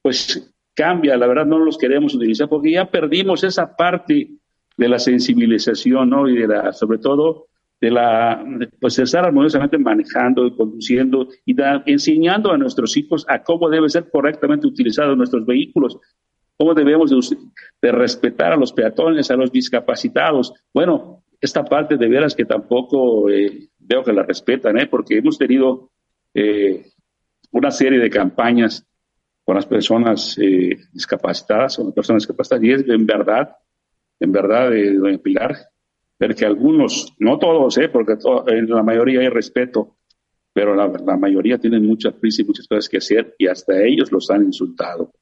pues 0.01 0.53
cambia, 0.75 1.15
la 1.15 1.27
verdad 1.27 1.45
no 1.45 1.59
los 1.59 1.77
queremos 1.77 2.13
utilizar 2.13 2.49
porque 2.49 2.71
ya 2.71 2.91
perdimos 2.91 3.45
esa 3.45 3.73
parte 3.77 4.29
de 4.75 4.89
la 4.89 4.99
sensibilización, 4.99 6.09
¿no? 6.09 6.27
Y 6.27 6.39
de 6.39 6.47
la, 6.47 6.73
sobre 6.73 6.97
todo, 6.97 7.47
de 7.79 7.89
la, 7.89 8.45
pues 8.81 8.99
estar 8.99 9.23
armoniosamente 9.23 9.77
manejando 9.77 10.45
y 10.45 10.53
conduciendo 10.57 11.29
y 11.45 11.55
enseñando 11.85 12.51
a 12.51 12.57
nuestros 12.57 12.97
hijos 12.97 13.25
a 13.29 13.43
cómo 13.43 13.69
debe 13.69 13.87
ser 13.87 14.09
correctamente 14.09 14.67
utilizados 14.67 15.15
nuestros 15.15 15.45
vehículos, 15.45 15.97
cómo 16.59 16.73
debemos 16.73 17.09
de, 17.81 17.91
respetar 17.93 18.51
a 18.51 18.57
los 18.57 18.73
peatones, 18.73 19.31
a 19.31 19.37
los 19.37 19.49
discapacitados. 19.49 20.53
Bueno, 20.73 21.23
esta 21.39 21.63
parte 21.63 21.95
de 21.95 22.09
veras 22.09 22.35
que 22.35 22.43
tampoco 22.43 23.29
eh, 23.29 23.69
veo 23.79 24.03
que 24.03 24.11
la 24.11 24.23
respetan, 24.23 24.77
¿eh? 24.77 24.87
porque 24.87 25.17
hemos 25.17 25.37
tenido 25.37 25.89
eh, 26.33 26.85
una 27.51 27.71
serie 27.71 27.97
de 27.97 28.09
campañas 28.09 28.85
con 29.45 29.55
las 29.55 29.65
personas 29.65 30.37
eh, 30.37 30.77
discapacitadas, 30.91 31.77
con 31.77 31.85
las 31.85 31.95
personas 31.95 32.23
discapacitadas, 32.23 32.63
y 32.65 32.71
es 32.73 32.89
en 32.89 33.05
verdad, 33.05 33.55
en 34.19 34.31
verdad, 34.33 34.75
eh, 34.75 34.97
doña 34.97 35.17
Pilar, 35.17 35.55
ver 36.19 36.35
que 36.35 36.45
algunos, 36.45 37.15
no 37.19 37.39
todos, 37.39 37.79
porque 37.93 38.17
en 38.47 38.69
la 38.69 38.83
mayoría 38.83 39.21
hay 39.21 39.29
respeto, 39.29 39.95
pero 40.51 40.75
la, 40.75 40.89
la, 40.89 41.15
mayoría 41.15 41.57
tienen 41.57 41.85
mucha 41.85 42.11
prisa 42.11 42.41
y 42.41 42.45
muchas 42.45 42.67
cosas 42.67 42.89
que 42.89 42.97
hacer 42.97 43.33
y 43.37 43.47
hasta 43.47 43.81
ellos 43.81 44.11
los 44.11 44.29
han 44.29 44.43
insultado. 44.43 45.13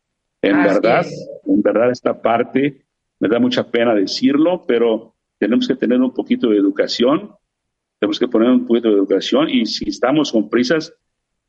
En 0.49 0.63
verdad, 0.63 1.05
en 1.45 1.61
verdad 1.61 1.91
esta 1.91 2.21
parte 2.21 2.85
me 3.19 3.27
da 3.27 3.39
mucha 3.39 3.69
pena 3.69 3.93
decirlo, 3.95 4.63
pero 4.67 5.15
tenemos 5.39 5.67
que 5.67 5.75
tener 5.75 6.01
un 6.01 6.13
poquito 6.13 6.49
de 6.49 6.57
educación, 6.57 7.31
tenemos 7.99 8.19
que 8.19 8.27
poner 8.27 8.49
un 8.49 8.65
poquito 8.65 8.89
de 8.89 8.95
educación 8.95 9.49
y 9.49 9.65
si 9.65 9.89
estamos 9.89 10.31
con 10.31 10.49
prisas, 10.49 10.93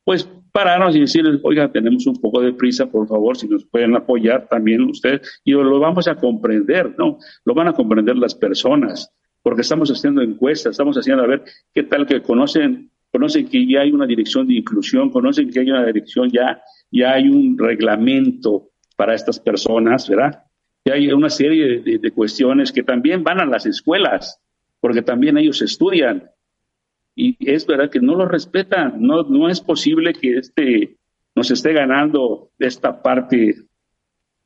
pues 0.05 0.29
pararnos 0.53 0.97
y 0.97 1.01
decirles, 1.01 1.41
oiga, 1.43 1.71
tenemos 1.71 2.07
un 2.07 2.21
poco 2.21 2.41
de 2.41 2.53
prisa, 2.55 2.87
por 2.87 3.07
favor, 3.07 3.37
si 3.37 3.47
nos 3.47 3.67
pueden 3.67 3.95
apoyar 3.95 4.49
también 4.49 4.83
ustedes, 4.83 5.41
y 5.45 5.53
lo 5.53 5.79
vamos 5.79 6.09
a 6.09 6.15
comprender, 6.15 6.95
¿no? 6.99 7.19
Lo 7.45 7.55
van 7.55 7.69
a 7.69 7.75
comprender 7.75 8.17
las 8.17 8.35
personas, 8.35 9.13
porque 9.43 9.61
estamos 9.61 9.91
haciendo 9.91 10.23
encuestas, 10.23 10.73
estamos 10.73 10.97
haciendo 10.97 11.25
a 11.25 11.27
ver 11.27 11.45
qué 11.75 11.83
tal 11.83 12.07
que 12.07 12.23
conocen, 12.23 12.91
conocen 13.13 13.49
que 13.49 13.67
ya 13.67 13.81
hay 13.81 13.93
una 13.93 14.07
dirección 14.07 14.49
de 14.49 14.55
inclusión, 14.55 15.11
conocen 15.11 15.51
que 15.51 15.61
hay 15.61 15.71
una 15.71 15.85
dirección, 15.85 16.31
ya, 16.31 16.63
ya 16.91 17.13
hay 17.13 17.29
un 17.29 17.59
reglamento 17.59 18.68
para 18.99 19.15
estas 19.15 19.39
personas, 19.39 20.09
¿verdad? 20.09 20.43
Y 20.85 20.91
hay 20.91 21.13
una 21.13 21.31
serie 21.31 21.83
de, 21.83 22.11
cuestiones 22.11 22.73
que 22.73 22.83
también 22.83 23.23
van 23.23 23.41
a 23.41 23.47
las 23.47 23.65
escuelas, 23.65 24.41
porque 24.81 25.03
también 25.03 25.39
ellos 25.39 25.63
estudian. 25.63 26.29
Y 27.15 27.37
es 27.39 27.65
verdad 27.65 27.91
que 27.91 28.01
no 28.01 28.17
lo 28.17 28.27
respetan, 28.27 29.01
no, 29.01 29.23
no 29.23 29.49
es 29.49 29.61
posible 29.61 30.13
que 30.15 30.39
este 30.39 30.97
nos 31.37 31.49
esté 31.53 31.73
ganando 31.75 32.51
esta 32.59 33.01
parte. 33.01 33.55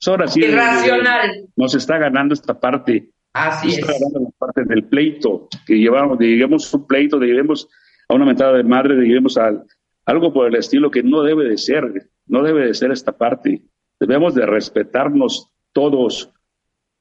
Ahora 0.06 0.28
sí, 0.28 0.40
Irracional. 0.40 1.48
Nos 1.56 1.74
está 1.74 1.96
ganando 1.96 2.34
esta 2.34 2.60
parte. 2.60 3.08
Así 3.32 3.68
nos 3.68 3.78
Está 3.78 3.92
ganando 3.94 4.20
la 4.20 4.30
parte 4.38 4.64
del 4.66 4.84
pleito, 4.84 5.48
que 5.66 5.78
llevamos, 5.78 6.18
lleguemos 6.18 6.74
un 6.74 6.86
pleito, 6.86 7.18
lleguemos 7.18 7.70
a 8.06 8.14
una 8.14 8.26
mentada 8.26 8.58
de 8.58 8.64
madre, 8.64 8.96
lleguemos 8.96 9.38
a 9.38 9.64
algo 10.04 10.30
por 10.30 10.46
el 10.48 10.56
estilo 10.56 10.90
que 10.90 11.02
no 11.02 11.22
debe 11.22 11.48
de 11.48 11.56
ser, 11.56 12.10
no 12.26 12.42
debe 12.42 12.66
de 12.66 12.74
ser 12.74 12.92
esta 12.92 13.12
parte. 13.12 13.62
Debemos 14.02 14.34
de 14.34 14.44
respetarnos 14.44 15.48
todos. 15.72 16.32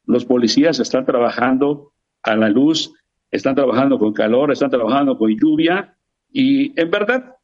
Los 0.05 0.23
policías 0.23 0.79
están 0.79 1.03
trabajando 1.03 1.93
a 2.21 2.35
la 2.35 2.47
luz, 2.47 2.93
están 3.31 3.55
trabajando 3.55 3.97
con 3.97 4.13
calor, 4.13 4.51
están 4.51 4.69
trabajando 4.69 5.17
con 5.17 5.35
lluvia 5.35 5.97
y 6.31 6.79
en 6.79 6.91
verdad, 6.91 7.37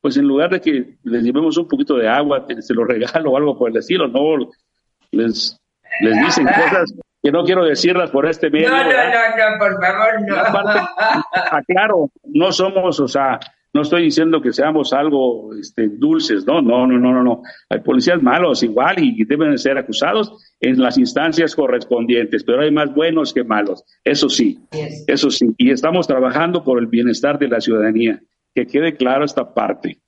pues 0.00 0.16
en 0.16 0.26
lugar 0.26 0.50
de 0.50 0.60
que 0.60 0.96
les 1.04 1.22
llevemos 1.22 1.56
un 1.58 1.68
poquito 1.68 1.94
de 1.94 2.08
agua, 2.08 2.44
se 2.58 2.74
lo 2.74 2.84
regalo 2.84 3.30
o 3.30 3.36
algo 3.36 3.56
por 3.56 3.70
el 3.70 3.76
estilo, 3.76 4.08
no, 4.08 4.50
les, 5.12 5.56
les 6.00 6.18
dicen 6.18 6.46
cosas 6.46 6.92
que 7.22 7.30
no 7.30 7.44
quiero 7.44 7.64
decirlas 7.64 8.10
por 8.10 8.26
este 8.26 8.50
medio. 8.50 8.68
No, 8.68 8.82
no, 8.82 8.90
no, 8.90 9.52
no, 9.52 9.58
por 9.60 9.80
favor, 9.80 10.22
no. 10.26 10.88
aclaro, 11.52 12.10
no 12.24 12.50
somos, 12.50 12.98
o 12.98 13.06
sea, 13.06 13.38
no 13.74 13.82
estoy 13.82 14.04
diciendo 14.04 14.40
que 14.40 14.52
seamos 14.52 14.92
algo 14.92 15.54
este, 15.54 15.88
dulces, 15.88 16.46
no, 16.46 16.62
no, 16.62 16.86
no, 16.86 16.98
no, 16.98 17.22
no, 17.22 17.42
Hay 17.68 17.80
policías 17.80 18.22
malos 18.22 18.62
igual 18.62 18.98
y 18.98 19.24
deben 19.24 19.56
ser 19.58 19.76
acusados 19.76 20.54
en 20.60 20.80
las 20.80 20.96
instancias 20.96 21.54
correspondientes, 21.54 22.44
pero 22.44 22.62
hay 22.62 22.70
más 22.70 22.94
buenos 22.94 23.32
que 23.32 23.44
malos, 23.44 23.84
eso 24.04 24.28
sí, 24.28 24.58
eso 25.06 25.30
sí. 25.30 25.54
Y 25.58 25.70
estamos 25.70 26.06
trabajando 26.06 26.64
por 26.64 26.78
el 26.78 26.86
bienestar 26.86 27.38
de 27.38 27.48
la 27.48 27.60
ciudadanía, 27.60 28.20
que 28.54 28.66
quede 28.66 28.96
claro 28.96 29.24
esta 29.24 29.52
parte. 29.52 30.00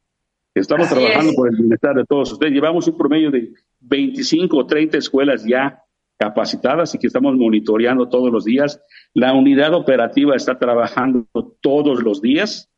Estamos 0.54 0.88
trabajando 0.88 1.32
por 1.34 1.48
el 1.48 1.56
bienestar 1.56 1.94
de 1.94 2.04
todos 2.04 2.32
ustedes. 2.32 2.52
Llevamos 2.52 2.88
un 2.88 2.96
promedio 2.96 3.30
de 3.30 3.52
25 3.80 4.56
o 4.56 4.66
30 4.66 4.98
escuelas 4.98 5.44
ya 5.44 5.84
capacitadas 6.18 6.94
y 6.94 6.98
que 6.98 7.06
estamos 7.06 7.36
monitoreando 7.36 8.08
todos 8.08 8.32
los 8.32 8.44
días. 8.44 8.82
La 9.14 9.32
unidad 9.32 9.74
operativa 9.74 10.34
está 10.34 10.58
trabajando 10.58 11.26
todos 11.60 12.02
los 12.02 12.20
días 12.20 12.70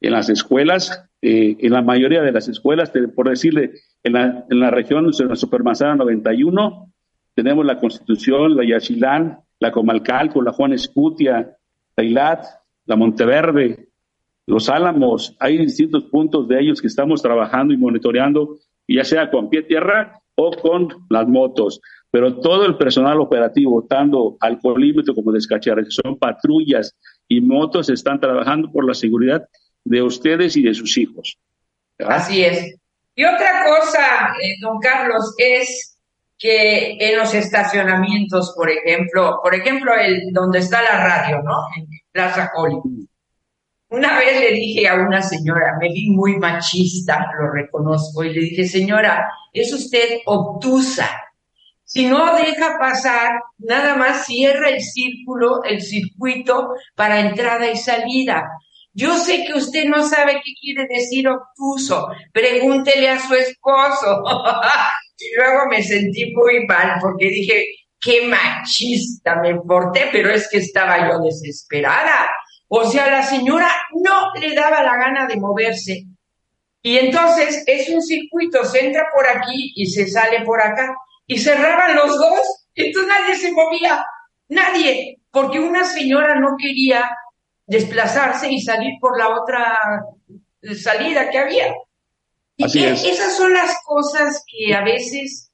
en 0.00 0.12
las 0.12 0.28
escuelas, 0.28 1.08
eh, 1.22 1.56
en 1.58 1.72
la 1.72 1.82
mayoría 1.82 2.22
de 2.22 2.32
las 2.32 2.48
escuelas, 2.48 2.92
por 3.14 3.28
decirle, 3.28 3.72
en 4.02 4.12
la, 4.12 4.44
en 4.48 4.60
la 4.60 4.70
región 4.70 5.10
de 5.10 5.24
la 5.24 5.36
Supermanzana 5.36 5.96
91, 5.96 6.92
tenemos 7.34 7.64
la 7.64 7.78
Constitución, 7.78 8.56
la 8.56 8.64
Yachilán, 8.64 9.40
la 9.58 9.72
Comalcalco, 9.72 10.42
la 10.42 10.52
Juan 10.52 10.72
Escutia, 10.72 11.56
la 11.96 12.04
Ilat, 12.04 12.44
la 12.84 12.96
Monteverde, 12.96 13.88
los 14.46 14.68
Álamos, 14.68 15.36
hay 15.40 15.58
distintos 15.58 16.04
puntos 16.04 16.46
de 16.46 16.60
ellos 16.60 16.80
que 16.80 16.86
estamos 16.86 17.20
trabajando 17.20 17.74
y 17.74 17.76
monitoreando, 17.76 18.58
ya 18.86 19.04
sea 19.04 19.28
con 19.30 19.50
pie 19.50 19.62
tierra 19.62 20.20
o 20.36 20.52
con 20.52 20.88
las 21.10 21.26
motos. 21.26 21.80
Pero 22.12 22.38
todo 22.38 22.64
el 22.64 22.76
personal 22.76 23.20
operativo, 23.20 23.84
tanto 23.88 24.36
alcoholímetro 24.40 25.14
como 25.14 25.32
son 25.40 26.18
patrullas 26.18 26.96
y 27.26 27.40
motos, 27.40 27.90
están 27.90 28.20
trabajando 28.20 28.70
por 28.70 28.86
la 28.86 28.94
seguridad 28.94 29.48
de 29.86 30.02
ustedes 30.02 30.56
y 30.56 30.62
de 30.62 30.74
sus 30.74 30.98
hijos. 30.98 31.38
Así 31.98 32.44
es. 32.44 32.74
Y 33.14 33.24
otra 33.24 33.64
cosa, 33.64 34.34
eh, 34.42 34.56
don 34.60 34.78
Carlos, 34.80 35.34
es 35.38 35.98
que 36.38 36.98
en 37.00 37.16
los 37.16 37.32
estacionamientos, 37.32 38.52
por 38.54 38.70
ejemplo, 38.70 39.40
por 39.42 39.54
ejemplo, 39.54 39.94
el 39.94 40.32
donde 40.32 40.58
está 40.58 40.82
la 40.82 41.02
radio, 41.02 41.42
¿no? 41.42 41.56
En 41.76 41.86
Plaza 42.12 42.50
Hollywood. 42.54 43.06
Una 43.88 44.18
vez 44.18 44.40
le 44.40 44.50
dije 44.52 44.88
a 44.88 44.96
una 44.96 45.22
señora, 45.22 45.78
me 45.80 45.88
vi 45.88 46.10
muy 46.10 46.36
machista, 46.36 47.30
lo 47.38 47.52
reconozco, 47.52 48.24
y 48.24 48.34
le 48.34 48.40
dije, 48.40 48.66
señora, 48.66 49.30
es 49.52 49.72
usted 49.72 50.18
obtusa. 50.26 51.08
Si 51.84 52.06
no 52.06 52.36
deja 52.36 52.78
pasar, 52.80 53.40
nada 53.58 53.94
más 53.94 54.26
cierra 54.26 54.70
el 54.70 54.82
círculo, 54.82 55.62
el 55.62 55.80
circuito 55.80 56.70
para 56.96 57.20
entrada 57.20 57.70
y 57.70 57.76
salida. 57.76 58.50
Yo 58.96 59.14
sé 59.18 59.44
que 59.44 59.52
usted 59.52 59.84
no 59.84 60.08
sabe 60.08 60.40
qué 60.42 60.52
quiere 60.58 60.86
decir 60.88 61.28
obtuso. 61.28 62.08
Pregúntele 62.32 63.10
a 63.10 63.18
su 63.20 63.34
esposo. 63.34 64.22
y 65.18 65.36
luego 65.36 65.66
me 65.68 65.82
sentí 65.82 66.32
muy 66.34 66.66
mal 66.66 66.94
porque 67.02 67.28
dije, 67.28 67.66
qué 68.00 68.26
machista 68.26 69.36
me 69.42 69.54
porté, 69.60 70.08
pero 70.10 70.30
es 70.30 70.48
que 70.48 70.58
estaba 70.58 71.10
yo 71.10 71.18
desesperada. 71.18 72.26
O 72.68 72.84
sea, 72.90 73.10
la 73.10 73.22
señora 73.22 73.68
no 74.02 74.32
le 74.40 74.54
daba 74.54 74.82
la 74.82 74.96
gana 74.96 75.26
de 75.26 75.36
moverse. 75.36 76.04
Y 76.80 76.96
entonces 76.96 77.64
es 77.66 77.90
un 77.90 78.00
circuito, 78.00 78.64
se 78.64 78.86
entra 78.86 79.08
por 79.14 79.26
aquí 79.26 79.74
y 79.76 79.84
se 79.90 80.06
sale 80.06 80.40
por 80.40 80.62
acá. 80.62 80.96
Y 81.26 81.36
cerraban 81.36 81.96
los 81.96 82.16
dos, 82.16 82.66
entonces 82.74 83.12
nadie 83.12 83.36
se 83.36 83.52
movía, 83.52 84.06
nadie, 84.48 85.18
porque 85.30 85.60
una 85.60 85.84
señora 85.84 86.36
no 86.40 86.56
quería 86.58 87.10
desplazarse 87.66 88.50
y 88.50 88.60
salir 88.60 88.94
por 89.00 89.18
la 89.18 89.28
otra 89.28 89.78
salida 90.74 91.30
que 91.30 91.38
había. 91.38 91.74
y 92.56 92.64
esas 92.64 93.36
son 93.36 93.52
las 93.52 93.76
cosas 93.84 94.44
que 94.46 94.74
a 94.74 94.82
veces 94.82 95.46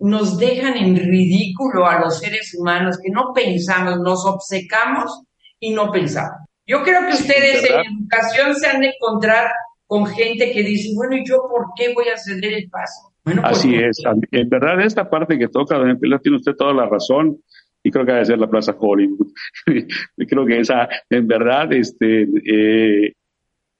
nos 0.00 0.38
dejan 0.38 0.76
en 0.76 0.96
ridículo 0.96 1.86
a 1.86 2.00
los 2.00 2.18
seres 2.18 2.54
humanos, 2.58 2.98
que 3.02 3.10
no 3.10 3.32
pensamos, 3.34 4.00
nos 4.00 4.24
obcecamos 4.24 5.22
y 5.60 5.72
no 5.72 5.92
pensamos. 5.92 6.40
Yo 6.66 6.82
creo 6.82 7.06
que 7.06 7.14
ustedes 7.14 7.68
en 7.68 7.98
educación 7.98 8.54
se 8.54 8.66
han 8.66 8.80
de 8.80 8.88
encontrar 8.88 9.50
con 9.86 10.06
gente 10.06 10.52
que 10.52 10.62
dice, 10.62 10.90
bueno, 10.94 11.16
¿y 11.16 11.26
yo 11.26 11.42
por 11.50 11.66
qué 11.76 11.92
voy 11.92 12.08
a 12.08 12.16
ceder 12.16 12.54
el 12.54 12.70
paso? 12.70 13.12
Bueno, 13.24 13.42
Así 13.44 13.74
es. 13.74 14.00
En 14.30 14.48
verdad, 14.48 14.80
esta 14.80 15.10
parte 15.10 15.36
que 15.38 15.48
toca, 15.48 15.76
doña 15.76 15.98
Pilar, 15.98 16.20
tiene 16.20 16.38
usted 16.38 16.54
toda 16.54 16.72
la 16.72 16.86
razón 16.86 17.42
y 17.82 17.90
creo 17.90 18.04
que 18.04 18.12
debe 18.12 18.24
ser 18.24 18.38
la 18.38 18.50
Plaza 18.50 18.76
Hollywood. 18.78 19.28
creo 20.16 20.46
que 20.46 20.60
esa, 20.60 20.88
en 21.08 21.26
verdad, 21.26 21.72
este, 21.72 22.28
eh, 22.44 23.12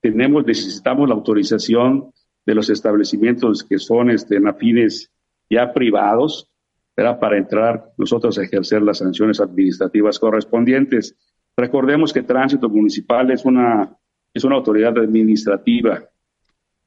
tenemos, 0.00 0.46
necesitamos 0.46 1.08
la 1.08 1.14
autorización 1.14 2.10
de 2.46 2.54
los 2.54 2.70
establecimientos 2.70 3.62
que 3.62 3.78
son 3.78 4.10
este, 4.10 4.36
en 4.36 4.48
afines 4.48 5.10
ya 5.50 5.72
privados, 5.72 6.48
era 6.96 7.18
para 7.18 7.38
entrar 7.38 7.92
nosotros 7.96 8.38
a 8.38 8.42
ejercer 8.42 8.82
las 8.82 8.98
sanciones 8.98 9.40
administrativas 9.40 10.18
correspondientes. 10.18 11.16
Recordemos 11.56 12.12
que 12.12 12.22
tránsito 12.22 12.68
municipal 12.68 13.30
es 13.30 13.44
una, 13.44 13.96
es 14.32 14.44
una 14.44 14.56
autoridad 14.56 14.96
administrativa, 14.98 16.02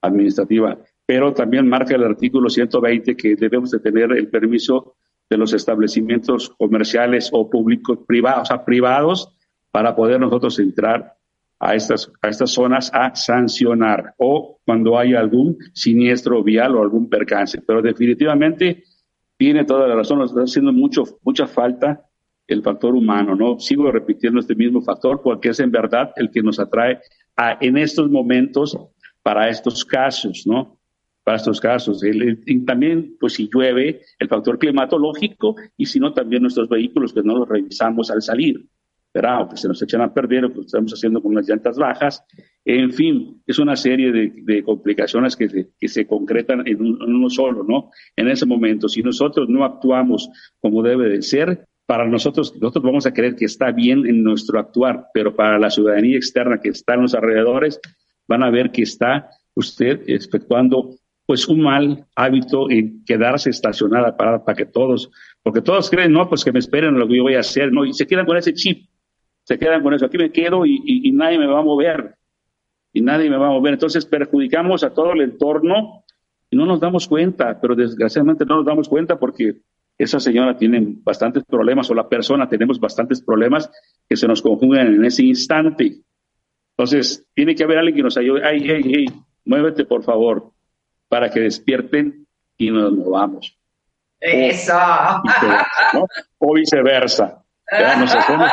administrativa, 0.02 0.78
pero 1.06 1.34
también 1.34 1.68
marca 1.68 1.96
el 1.96 2.04
artículo 2.04 2.50
120 2.50 3.16
que 3.16 3.36
debemos 3.36 3.72
de 3.72 3.80
tener 3.80 4.12
el 4.12 4.30
permiso 4.30 4.96
de 5.34 5.38
los 5.40 5.54
establecimientos 5.54 6.52
comerciales 6.60 7.30
o 7.34 7.50
públicos 7.50 7.98
privados, 8.06 8.52
o 8.52 8.64
privados, 8.64 9.34
para 9.72 9.96
poder 9.96 10.20
nosotros 10.20 10.60
entrar 10.60 11.16
a 11.60 11.74
estas, 11.74 12.12
a 12.22 12.30
estas 12.30 12.52
zonas 12.52 12.92
a 12.94 13.16
sancionar 13.16 14.14
o 14.18 14.60
cuando 14.64 14.96
haya 14.96 15.20
algún 15.20 15.58
siniestro 15.74 16.44
vial 16.44 16.76
o 16.76 16.84
algún 16.84 17.10
percance. 17.10 17.62
Pero 17.66 17.82
definitivamente 17.82 18.84
tiene 19.36 19.66
toda 19.66 19.88
la 19.88 19.96
razón, 19.96 20.20
nos 20.20 20.30
está 20.30 20.42
haciendo 20.44 20.72
mucho, 20.72 21.04
mucha 21.24 21.48
falta 21.48 22.06
el 22.48 22.62
factor 22.62 22.94
humano, 22.94 23.36
¿no? 23.36 23.58
Sigo 23.58 23.92
repitiendo 23.92 24.40
este 24.40 24.54
mismo 24.54 24.82
factor 24.82 25.22
porque 25.24 25.50
es 25.50 25.60
en 25.60 25.72
verdad 25.72 26.12
el 26.16 26.30
que 26.30 26.44
nos 26.44 26.60
atrae 26.60 27.00
a, 27.36 27.58
en 27.60 27.78
estos 27.78 28.08
momentos 28.12 28.78
para 29.24 29.50
estos 29.50 29.84
casos, 29.84 30.44
¿no? 30.46 30.78
Para 31.24 31.38
estos 31.38 31.62
casos. 31.62 32.04
y 32.04 32.66
también, 32.66 33.16
pues 33.20 33.34
si 33.34 33.50
llueve, 33.54 34.02
el 34.20 34.28
factor 34.28 34.60
climatológico 34.60 35.56
y 35.78 35.86
si 35.86 36.00
no, 36.00 36.14
también 36.14 36.42
nuestros 36.42 36.68
vehículos 36.68 37.14
que 37.14 37.24
no 37.24 37.38
los 37.38 37.48
revisamos 37.48 38.12
al 38.12 38.22
salir, 38.22 38.66
¿verdad? 39.14 39.44
O 39.44 39.50
que 39.50 39.56
se 39.56 39.70
nos 39.70 39.82
echan 39.82 40.02
a 40.02 40.14
perder 40.14 40.44
o 40.44 40.54
que 40.54 40.62
estamos 40.62 40.92
haciendo 40.92 41.22
con 41.22 41.34
las 41.34 41.48
llantas 41.48 41.78
bajas. 41.78 42.26
En 42.66 42.92
fin, 42.92 43.42
es 43.48 43.58
una 43.58 43.78
serie 43.78 44.12
de, 44.12 44.64
complicaciones 44.64 45.38
que 45.38 45.48
se, 45.48 45.70
que 45.80 45.88
se 45.88 46.06
concretan 46.06 46.68
en, 46.68 46.78
en 46.78 47.16
uno 47.16 47.30
solo, 47.30 47.64
¿no? 47.64 47.90
En 48.18 48.28
ese 48.28 48.46
momento, 48.46 48.90
si 48.90 49.02
nosotros 49.02 49.48
no 49.48 49.64
actuamos 49.64 50.30
como 50.60 50.84
debe 50.84 51.08
de 51.08 51.22
ser, 51.22 51.66
para 51.86 52.08
nosotros, 52.08 52.54
nosotros 52.60 52.84
vamos 52.84 53.06
a 53.06 53.14
creer 53.14 53.36
que 53.36 53.46
está 53.46 53.72
bien 53.72 54.06
en 54.08 54.24
nuestro 54.24 54.60
actuar, 54.60 55.08
pero 55.14 55.36
para 55.36 55.60
la 55.60 55.70
ciudadanía 55.70 56.18
externa 56.18 56.60
que 56.60 56.70
está 56.70 56.96
en 56.96 57.02
los 57.04 57.14
alrededores, 57.14 57.80
van 58.28 58.44
a 58.44 58.50
ver 58.50 58.72
que 58.72 58.84
está 58.84 59.30
usted 59.54 60.02
efectuando 60.08 60.96
pues 61.26 61.48
un 61.48 61.62
mal 61.62 62.06
hábito 62.16 62.70
en 62.70 63.04
quedarse 63.06 63.50
estacionada 63.50 64.16
para, 64.18 64.44
para 64.44 64.56
que 64.56 64.66
todos, 64.66 65.10
porque 65.42 65.62
todos 65.62 65.90
creen, 65.90 66.12
no, 66.12 66.28
pues 66.28 66.44
que 66.44 66.52
me 66.52 66.60
esperen 66.60 66.98
lo 66.98 67.08
que 67.08 67.18
yo 67.18 67.24
voy 67.24 67.36
a 67.36 67.40
hacer, 67.40 67.72
no, 67.72 67.86
y 67.86 67.94
se 67.94 68.06
quedan 68.06 68.26
con 68.26 68.38
ese 68.38 68.54
chip, 68.54 68.88
se 69.44 69.58
quedan 69.58 69.82
con 69.82 69.94
eso, 69.94 70.06
aquí 70.06 70.18
me 70.18 70.32
quedo 70.32 70.66
y, 70.66 70.82
y 70.86 71.12
nadie 71.12 71.40
me 71.40 71.48
va 71.48 71.60
a 71.60 71.64
mover, 71.64 72.16
y 72.92 73.02
nadie 73.02 73.30
me 73.30 73.38
va 73.38 73.48
a 73.48 73.52
mover, 73.52 73.74
entonces 73.74 74.06
perjudicamos 74.06 74.84
a 74.84 74.94
todo 74.94 75.14
el 75.14 75.22
entorno 75.22 76.04
y 76.50 76.56
no 76.56 76.66
nos 76.66 76.80
damos 76.80 77.08
cuenta, 77.08 77.60
pero 77.60 77.76
desgraciadamente 77.76 78.46
no 78.46 78.58
nos 78.58 78.66
damos 78.66 78.88
cuenta 78.88 79.18
porque 79.18 79.62
esa 79.98 80.20
señora 80.20 80.58
tiene 80.58 80.98
bastantes 81.04 81.44
problemas 81.44 81.90
o 81.90 81.96
la 81.96 82.08
persona 82.08 82.48
tenemos 82.48 82.80
bastantes 82.80 83.22
problemas 83.22 83.72
que 84.08 84.16
se 84.16 84.28
nos 84.28 84.42
conjugan 84.42 84.94
en 84.94 85.06
ese 85.06 85.24
instante. 85.24 86.02
Entonces, 86.78 87.26
tiene 87.34 87.56
que 87.56 87.64
haber 87.64 87.78
alguien 87.78 87.96
que 87.96 88.04
nos 88.04 88.18
ayude. 88.18 88.44
Ay, 88.44 88.64
hey, 88.64 88.82
hey, 88.84 89.06
muévete 89.46 89.86
por 89.86 90.04
favor, 90.04 90.53
para 91.14 91.30
que 91.30 91.42
despierten 91.42 92.26
y 92.58 92.72
nos 92.72 92.92
movamos. 92.92 93.56
Eso. 94.20 94.74
O 96.40 96.56
viceversa. 96.56 97.46
Nos 98.00 98.16
hacemos 98.16 98.50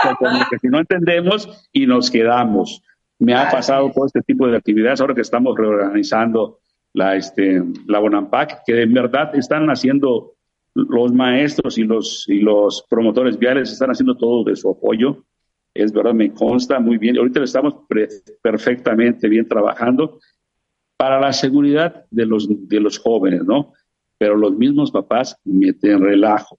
que 0.50 0.58
si 0.58 0.68
no 0.68 0.78
entendemos 0.78 1.66
y 1.72 1.86
nos 1.86 2.10
quedamos. 2.10 2.82
Me 3.18 3.32
ha 3.32 3.48
pasado 3.48 3.90
todo 3.94 4.04
este 4.04 4.20
tipo 4.20 4.46
de 4.46 4.58
actividades 4.58 5.00
ahora 5.00 5.14
que 5.14 5.22
estamos 5.22 5.56
reorganizando 5.56 6.58
la, 6.92 7.16
este, 7.16 7.62
la 7.86 7.98
Bonampac, 7.98 8.62
que 8.66 8.82
en 8.82 8.92
verdad 8.92 9.34
están 9.34 9.70
haciendo 9.70 10.34
los 10.74 11.14
maestros 11.14 11.78
y 11.78 11.84
los, 11.84 12.28
y 12.28 12.40
los 12.40 12.84
promotores 12.90 13.38
viales 13.38 13.72
están 13.72 13.90
haciendo 13.90 14.18
todo 14.18 14.44
de 14.44 14.54
su 14.54 14.68
apoyo. 14.68 15.24
Es 15.72 15.94
verdad, 15.94 16.12
me 16.12 16.30
consta 16.34 16.78
muy 16.78 16.98
bien. 16.98 17.16
Ahorita 17.16 17.42
estamos 17.42 17.76
perfectamente 18.42 19.30
bien 19.30 19.48
trabajando 19.48 20.18
para 21.00 21.18
la 21.18 21.32
seguridad 21.32 22.04
de 22.10 22.26
los, 22.26 22.46
de 22.68 22.78
los 22.78 22.98
jóvenes, 22.98 23.42
¿no? 23.42 23.72
Pero 24.18 24.36
los 24.36 24.52
mismos 24.52 24.90
papás 24.90 25.34
meten 25.44 26.02
relajo. 26.02 26.58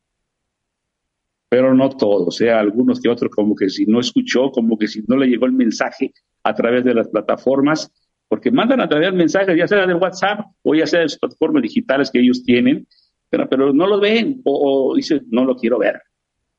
Pero 1.47 1.75
no 1.75 1.89
todos, 1.89 2.27
o 2.27 2.31
sea, 2.31 2.59
algunos 2.59 2.99
que 2.99 3.07
otros 3.07 3.29
como 3.29 3.55
que 3.55 3.69
si 3.69 3.85
no 3.85 3.99
escuchó, 3.99 4.49
como 4.49 4.79
que 4.79 4.87
si 4.87 5.03
no 5.07 5.15
le 5.15 5.27
llegó 5.27 5.45
el 5.45 5.51
mensaje 5.51 6.11
a 6.41 6.55
través 6.55 6.83
de 6.83 6.95
las 6.95 7.07
plataformas, 7.09 7.91
porque 8.27 8.49
mandan 8.49 8.81
a 8.81 8.89
través 8.89 9.11
de 9.11 9.17
mensajes, 9.19 9.55
ya 9.55 9.67
sea 9.67 9.85
de 9.85 9.93
WhatsApp 9.93 10.39
o 10.63 10.73
ya 10.73 10.87
sea 10.87 11.01
de 11.01 11.05
las 11.05 11.19
plataformas 11.19 11.61
digitales 11.61 12.09
que 12.09 12.21
ellos 12.21 12.43
tienen, 12.43 12.87
pero, 13.29 13.71
no 13.73 13.85
lo 13.85 13.99
ven 13.99 14.41
o, 14.43 14.95
dicen, 14.95 15.21
no 15.29 15.45
lo 15.45 15.55
quiero 15.55 15.77
ver. 15.77 16.01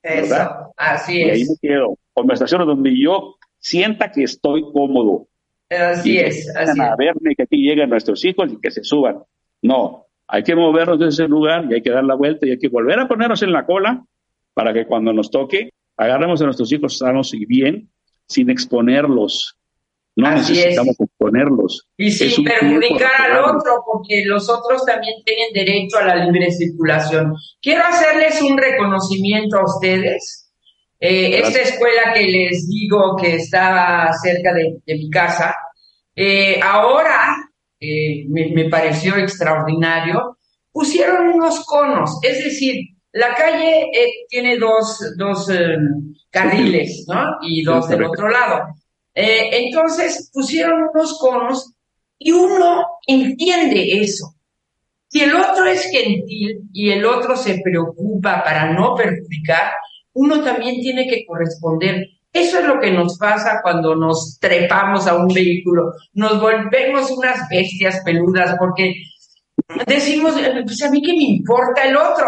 Eso, 0.04 0.72
así 0.76 1.20
es. 1.20 1.26
Y 1.26 1.30
ahí 1.30 1.44
me 1.48 1.56
quedo. 1.60 1.98
Conversaciones 2.12 2.68
donde 2.68 2.96
yo 2.96 3.34
sienta 3.58 4.12
que 4.12 4.22
estoy 4.22 4.62
cómodo. 4.72 5.26
Así 5.72 6.18
es, 6.18 6.54
así 6.56 6.80
a 6.80 6.94
verme 6.96 7.34
que 7.36 7.44
aquí 7.44 7.56
lleguen 7.56 7.90
nuestros 7.90 8.24
hijos 8.24 8.52
y 8.52 8.60
que 8.60 8.70
se 8.70 8.82
suban. 8.84 9.18
No, 9.62 10.06
hay 10.26 10.42
que 10.42 10.54
movernos 10.54 10.98
de 10.98 11.08
ese 11.08 11.28
lugar 11.28 11.66
y 11.70 11.74
hay 11.74 11.82
que 11.82 11.90
dar 11.90 12.04
la 12.04 12.14
vuelta 12.14 12.46
y 12.46 12.50
hay 12.50 12.58
que 12.58 12.68
volver 12.68 12.98
a 13.00 13.08
ponernos 13.08 13.42
en 13.42 13.52
la 13.52 13.66
cola 13.66 14.04
para 14.54 14.72
que 14.72 14.86
cuando 14.86 15.12
nos 15.12 15.30
toque 15.30 15.70
agarremos 15.96 16.40
a 16.42 16.44
nuestros 16.44 16.72
hijos 16.72 16.98
sanos 16.98 17.34
y 17.34 17.46
bien 17.46 17.90
sin 18.26 18.50
exponerlos 18.50 19.56
no 20.14 20.30
necesitamos 20.30 20.94
exponerlos. 20.98 21.88
Y 21.96 22.10
sin 22.10 22.44
perjudicar 22.44 23.10
al 23.30 23.44
otro, 23.44 23.82
porque 23.86 24.24
los 24.26 24.48
otros 24.48 24.84
también 24.84 25.14
tienen 25.24 25.52
derecho 25.54 25.98
a 25.98 26.04
la 26.04 26.26
libre 26.26 26.50
circulación. 26.50 27.34
Quiero 27.62 27.82
hacerles 27.84 28.42
un 28.42 28.58
reconocimiento 28.58 29.56
a 29.56 29.64
ustedes. 29.64 30.41
Eh, 31.04 31.40
esta 31.40 31.62
escuela 31.62 32.12
que 32.14 32.22
les 32.22 32.68
digo 32.68 33.16
que 33.16 33.34
está 33.34 34.12
cerca 34.22 34.54
de, 34.54 34.80
mi 34.86 35.10
casa, 35.10 35.52
eh, 36.14 36.60
ahora 36.62 37.38
eh, 37.80 38.24
me, 38.28 38.68
pareció 38.70 39.16
extraordinario, 39.16 40.38
pusieron 40.70 41.26
unos 41.30 41.64
conos, 41.64 42.20
es 42.22 42.44
decir, 42.44 42.84
la 43.10 43.34
calle 43.34 43.90
tiene 44.28 44.56
dos, 44.58 45.16
dos 45.18 45.48
carriles, 46.30 47.04
¿no? 47.08 47.36
Y 47.42 47.64
dos 47.64 47.88
del 47.88 48.04
otro 48.04 48.28
lado. 48.28 48.68
Entonces 49.12 50.30
pusieron 50.32 50.88
unos 50.94 51.18
conos 51.18 51.74
y 52.16 52.30
uno 52.30 52.86
entiende 53.08 54.00
eso. 54.00 54.36
Si 55.08 55.20
el 55.20 55.34
otro 55.34 55.66
es 55.66 55.82
gentil 55.90 56.62
y 56.72 56.90
el 56.90 57.04
otro 57.04 57.36
se 57.36 57.60
preocupa 57.62 58.42
para 58.44 58.72
no 58.72 58.94
perjudicar, 58.94 59.72
uno 60.14 60.42
también 60.42 60.80
tiene 60.80 61.06
que 61.06 61.24
corresponder. 61.26 62.06
Eso 62.32 62.60
es 62.60 62.66
lo 62.66 62.80
que 62.80 62.90
nos 62.90 63.18
pasa 63.18 63.60
cuando 63.62 63.94
nos 63.94 64.38
trepamos 64.40 65.06
a 65.06 65.16
un 65.16 65.28
vehículo. 65.28 65.92
Nos 66.14 66.40
volvemos 66.40 67.10
unas 67.10 67.48
bestias 67.48 68.00
peludas 68.04 68.56
porque 68.58 68.94
decimos, 69.86 70.34
pues 70.64 70.82
a 70.82 70.90
mí 70.90 71.02
qué 71.02 71.12
me 71.12 71.24
importa 71.24 71.82
el 71.84 71.96
otro, 71.96 72.26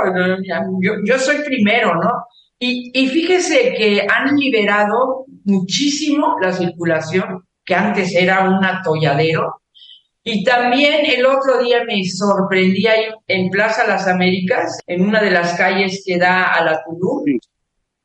yo, 1.04 1.18
soy 1.18 1.36
primero, 1.44 1.94
¿no? 1.94 2.10
Y, 2.58 2.90
y 2.94 3.08
fíjese 3.08 3.74
que 3.76 4.06
han 4.08 4.36
liberado 4.36 5.24
muchísimo 5.44 6.36
la 6.40 6.52
circulación, 6.52 7.44
que 7.64 7.74
antes 7.74 8.14
era 8.14 8.48
un 8.48 8.64
atolladero, 8.64 9.60
y 10.26 10.42
también 10.42 11.04
el 11.04 11.26
otro 11.26 11.62
día 11.62 11.84
me 11.86 12.02
sorprendí 12.02 12.86
ahí 12.86 13.04
en 13.28 13.50
Plaza 13.50 13.86
Las 13.86 14.08
Américas, 14.08 14.78
en 14.86 15.06
una 15.06 15.22
de 15.22 15.30
las 15.30 15.54
calles 15.54 16.02
que 16.04 16.16
da 16.16 16.44
a 16.54 16.64
la 16.64 16.82
Tulum. 16.82 17.38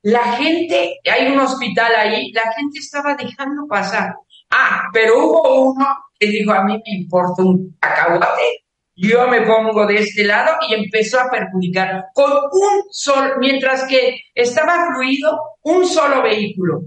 La 0.01 0.33
gente, 0.33 0.99
hay 1.11 1.31
un 1.31 1.39
hospital 1.39 1.91
ahí, 1.95 2.31
la 2.31 2.53
gente 2.53 2.79
estaba 2.79 3.15
dejando 3.15 3.67
pasar. 3.67 4.15
Ah, 4.49 4.83
pero 4.93 5.17
hubo 5.17 5.71
uno 5.71 5.85
que 6.17 6.27
dijo, 6.27 6.51
a 6.51 6.63
mí 6.63 6.73
me 6.73 7.01
importa 7.01 7.43
un 7.43 7.75
cacahuate, 7.79 8.63
yo 8.95 9.27
me 9.27 9.41
pongo 9.41 9.85
de 9.85 9.95
este 9.95 10.25
lado 10.25 10.57
y 10.67 10.73
empezó 10.73 11.19
a 11.19 11.29
perjudicar 11.29 12.05
con 12.13 12.31
un 12.31 12.83
solo, 12.91 13.35
mientras 13.39 13.87
que 13.87 14.19
estaba 14.35 14.87
fluido, 14.91 15.39
un 15.63 15.85
solo 15.85 16.21
vehículo. 16.21 16.81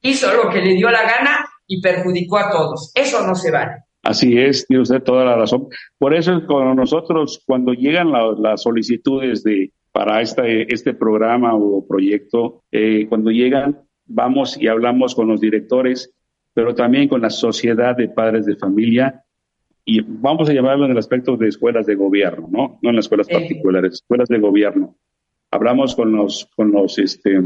Hizo 0.00 0.34
lo 0.34 0.50
que 0.50 0.60
le 0.60 0.74
dio 0.74 0.90
la 0.90 1.02
gana 1.02 1.48
y 1.66 1.80
perjudicó 1.80 2.38
a 2.38 2.50
todos. 2.50 2.90
Eso 2.94 3.24
no 3.26 3.34
se 3.34 3.50
vale. 3.50 3.84
Así 4.02 4.36
es, 4.36 4.66
tiene 4.66 4.82
usted 4.82 5.02
toda 5.02 5.24
la 5.24 5.36
razón. 5.36 5.68
Por 5.96 6.14
eso 6.14 6.44
con 6.46 6.76
nosotros, 6.76 7.42
cuando 7.46 7.72
llegan 7.72 8.12
las 8.42 8.62
solicitudes 8.62 9.42
de 9.44 9.72
para 9.94 10.20
este, 10.20 10.74
este 10.74 10.92
programa 10.92 11.54
o 11.54 11.86
proyecto, 11.86 12.64
eh, 12.72 13.06
cuando 13.08 13.30
llegan, 13.30 13.78
vamos 14.04 14.60
y 14.60 14.66
hablamos 14.66 15.14
con 15.14 15.28
los 15.28 15.40
directores, 15.40 16.12
pero 16.52 16.74
también 16.74 17.06
con 17.06 17.22
la 17.22 17.30
sociedad 17.30 17.96
de 17.96 18.08
padres 18.08 18.44
de 18.44 18.56
familia, 18.56 19.22
y 19.84 20.00
vamos 20.00 20.50
a 20.50 20.52
llamarlo 20.52 20.86
en 20.86 20.90
el 20.90 20.98
aspecto 20.98 21.36
de 21.36 21.46
escuelas 21.46 21.86
de 21.86 21.94
gobierno, 21.94 22.48
¿no? 22.50 22.80
No 22.82 22.90
en 22.90 22.96
las 22.96 23.04
escuelas 23.04 23.28
particulares, 23.28 23.92
escuelas 23.92 24.26
de 24.28 24.40
gobierno. 24.40 24.96
Hablamos 25.52 25.94
con 25.94 26.10
los, 26.10 26.50
con 26.56 26.72
los, 26.72 26.98
este, 26.98 27.40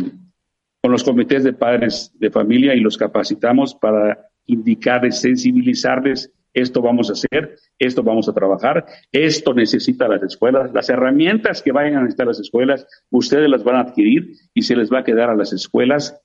con 0.80 0.90
los 0.90 1.04
comités 1.04 1.44
de 1.44 1.52
padres 1.52 2.14
de 2.18 2.30
familia 2.30 2.74
y 2.74 2.80
los 2.80 2.96
capacitamos 2.96 3.74
para 3.74 4.30
indicarles, 4.46 5.20
sensibilizarles 5.20 6.32
esto 6.60 6.82
vamos 6.82 7.10
a 7.10 7.12
hacer, 7.12 7.56
esto 7.78 8.02
vamos 8.02 8.28
a 8.28 8.32
trabajar, 8.32 8.84
esto 9.12 9.54
necesita 9.54 10.08
las 10.08 10.22
escuelas, 10.22 10.72
las 10.72 10.88
herramientas 10.88 11.62
que 11.62 11.72
vayan 11.72 11.96
a 11.96 12.00
necesitar 12.00 12.26
las 12.26 12.40
escuelas, 12.40 12.86
ustedes 13.10 13.48
las 13.48 13.64
van 13.64 13.76
a 13.76 13.80
adquirir 13.80 14.32
y 14.54 14.62
se 14.62 14.76
les 14.76 14.90
va 14.92 15.00
a 15.00 15.04
quedar 15.04 15.30
a 15.30 15.36
las 15.36 15.52
escuelas 15.52 16.20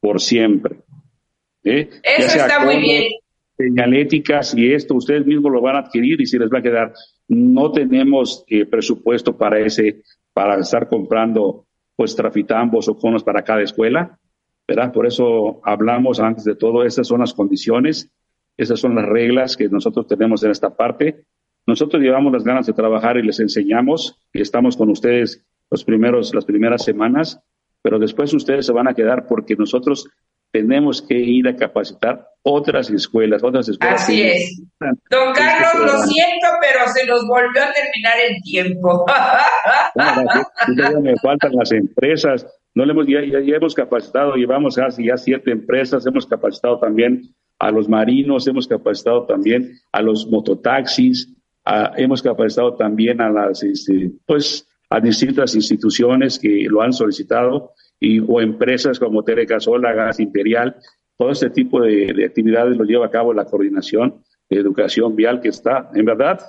por 0.00 0.20
siempre. 0.20 0.76
¿eh? 1.64 1.88
Eso 2.02 2.38
está 2.38 2.64
muy 2.64 2.80
bien. 2.80 3.04
Señaléticas 3.56 4.54
y 4.56 4.72
esto 4.72 4.94
ustedes 4.94 5.26
mismos 5.26 5.52
lo 5.52 5.60
van 5.60 5.76
a 5.76 5.80
adquirir 5.80 6.20
y 6.20 6.26
se 6.26 6.38
les 6.38 6.50
va 6.50 6.58
a 6.58 6.62
quedar. 6.62 6.92
No 7.28 7.70
tenemos 7.70 8.44
eh, 8.48 8.64
presupuesto 8.66 9.36
para 9.36 9.60
ese, 9.60 10.02
para 10.32 10.58
estar 10.58 10.88
comprando 10.88 11.66
pues 11.94 12.16
trafitambos 12.16 12.88
o 12.88 12.96
conos 12.96 13.22
para 13.22 13.42
cada 13.42 13.62
escuela, 13.62 14.18
¿verdad? 14.66 14.92
Por 14.92 15.06
eso 15.06 15.60
hablamos 15.62 16.18
antes 16.18 16.44
de 16.44 16.56
todo, 16.56 16.84
estas 16.84 17.06
son 17.06 17.20
las 17.20 17.34
condiciones 17.34 18.10
esas 18.56 18.80
son 18.80 18.94
las 18.94 19.06
reglas 19.06 19.56
que 19.56 19.68
nosotros 19.68 20.06
tenemos 20.06 20.42
en 20.42 20.50
esta 20.50 20.70
parte. 20.70 21.24
Nosotros 21.66 22.02
llevamos 22.02 22.32
las 22.32 22.44
ganas 22.44 22.66
de 22.66 22.72
trabajar 22.72 23.16
y 23.16 23.22
les 23.22 23.40
enseñamos 23.40 24.18
y 24.32 24.40
estamos 24.40 24.76
con 24.76 24.90
ustedes 24.90 25.44
los 25.70 25.84
primeros, 25.84 26.34
las 26.34 26.44
primeras 26.44 26.84
semanas, 26.84 27.40
pero 27.82 27.98
después 27.98 28.32
ustedes 28.34 28.66
se 28.66 28.72
van 28.72 28.88
a 28.88 28.94
quedar 28.94 29.26
porque 29.26 29.56
nosotros 29.56 30.08
tenemos 30.52 31.00
que 31.00 31.14
ir 31.14 31.48
a 31.48 31.56
capacitar 31.56 32.28
otras 32.42 32.90
escuelas, 32.90 33.42
otras 33.42 33.68
escuelas. 33.68 34.02
Así 34.02 34.22
es. 34.22 34.62
Don 35.10 35.28
este 35.28 35.40
Carlos, 35.40 35.92
lo 35.92 36.02
siento, 36.02 36.46
pero 36.60 36.92
se 36.92 37.06
nos 37.06 37.26
volvió 37.26 37.62
a 37.62 37.72
terminar 37.72 38.14
el 38.28 38.42
tiempo. 38.42 39.06
me 41.02 41.16
faltan 41.16 41.52
las 41.54 41.72
empresas. 41.72 42.46
No 42.74 42.84
le 42.84 42.92
hemos, 42.92 43.06
ya, 43.06 43.20
ya, 43.22 43.56
hemos 43.56 43.74
capacitado, 43.74 44.34
llevamos 44.34 44.76
casi 44.76 45.06
ya 45.06 45.16
siete 45.16 45.50
empresas, 45.50 46.06
hemos 46.06 46.26
capacitado 46.26 46.78
también 46.78 47.34
a 47.62 47.70
los 47.70 47.88
marinos, 47.88 48.48
hemos 48.48 48.66
capacitado 48.66 49.24
también 49.24 49.78
a 49.92 50.02
los 50.02 50.26
mototaxis, 50.26 51.32
hemos 51.96 52.20
capacitado 52.20 52.74
también 52.74 53.20
a 53.20 53.30
las, 53.30 53.62
este, 53.62 54.10
pues, 54.26 54.66
a 54.90 54.98
distintas 54.98 55.54
instituciones 55.54 56.40
que 56.40 56.66
lo 56.68 56.82
han 56.82 56.92
solicitado 56.92 57.70
y, 58.00 58.18
o 58.18 58.40
empresas 58.40 58.98
como 58.98 59.22
Telecasola, 59.22 59.92
Gas 59.92 60.18
Imperial, 60.18 60.74
todo 61.16 61.30
este 61.30 61.50
tipo 61.50 61.80
de, 61.80 62.24
actividades 62.26 62.76
lo 62.76 62.82
lleva 62.82 63.06
a 63.06 63.10
cabo 63.10 63.32
la 63.32 63.44
coordinación 63.44 64.24
de 64.50 64.58
educación 64.58 65.14
vial 65.14 65.40
que 65.40 65.50
está, 65.50 65.88
en 65.94 66.04
verdad, 66.04 66.40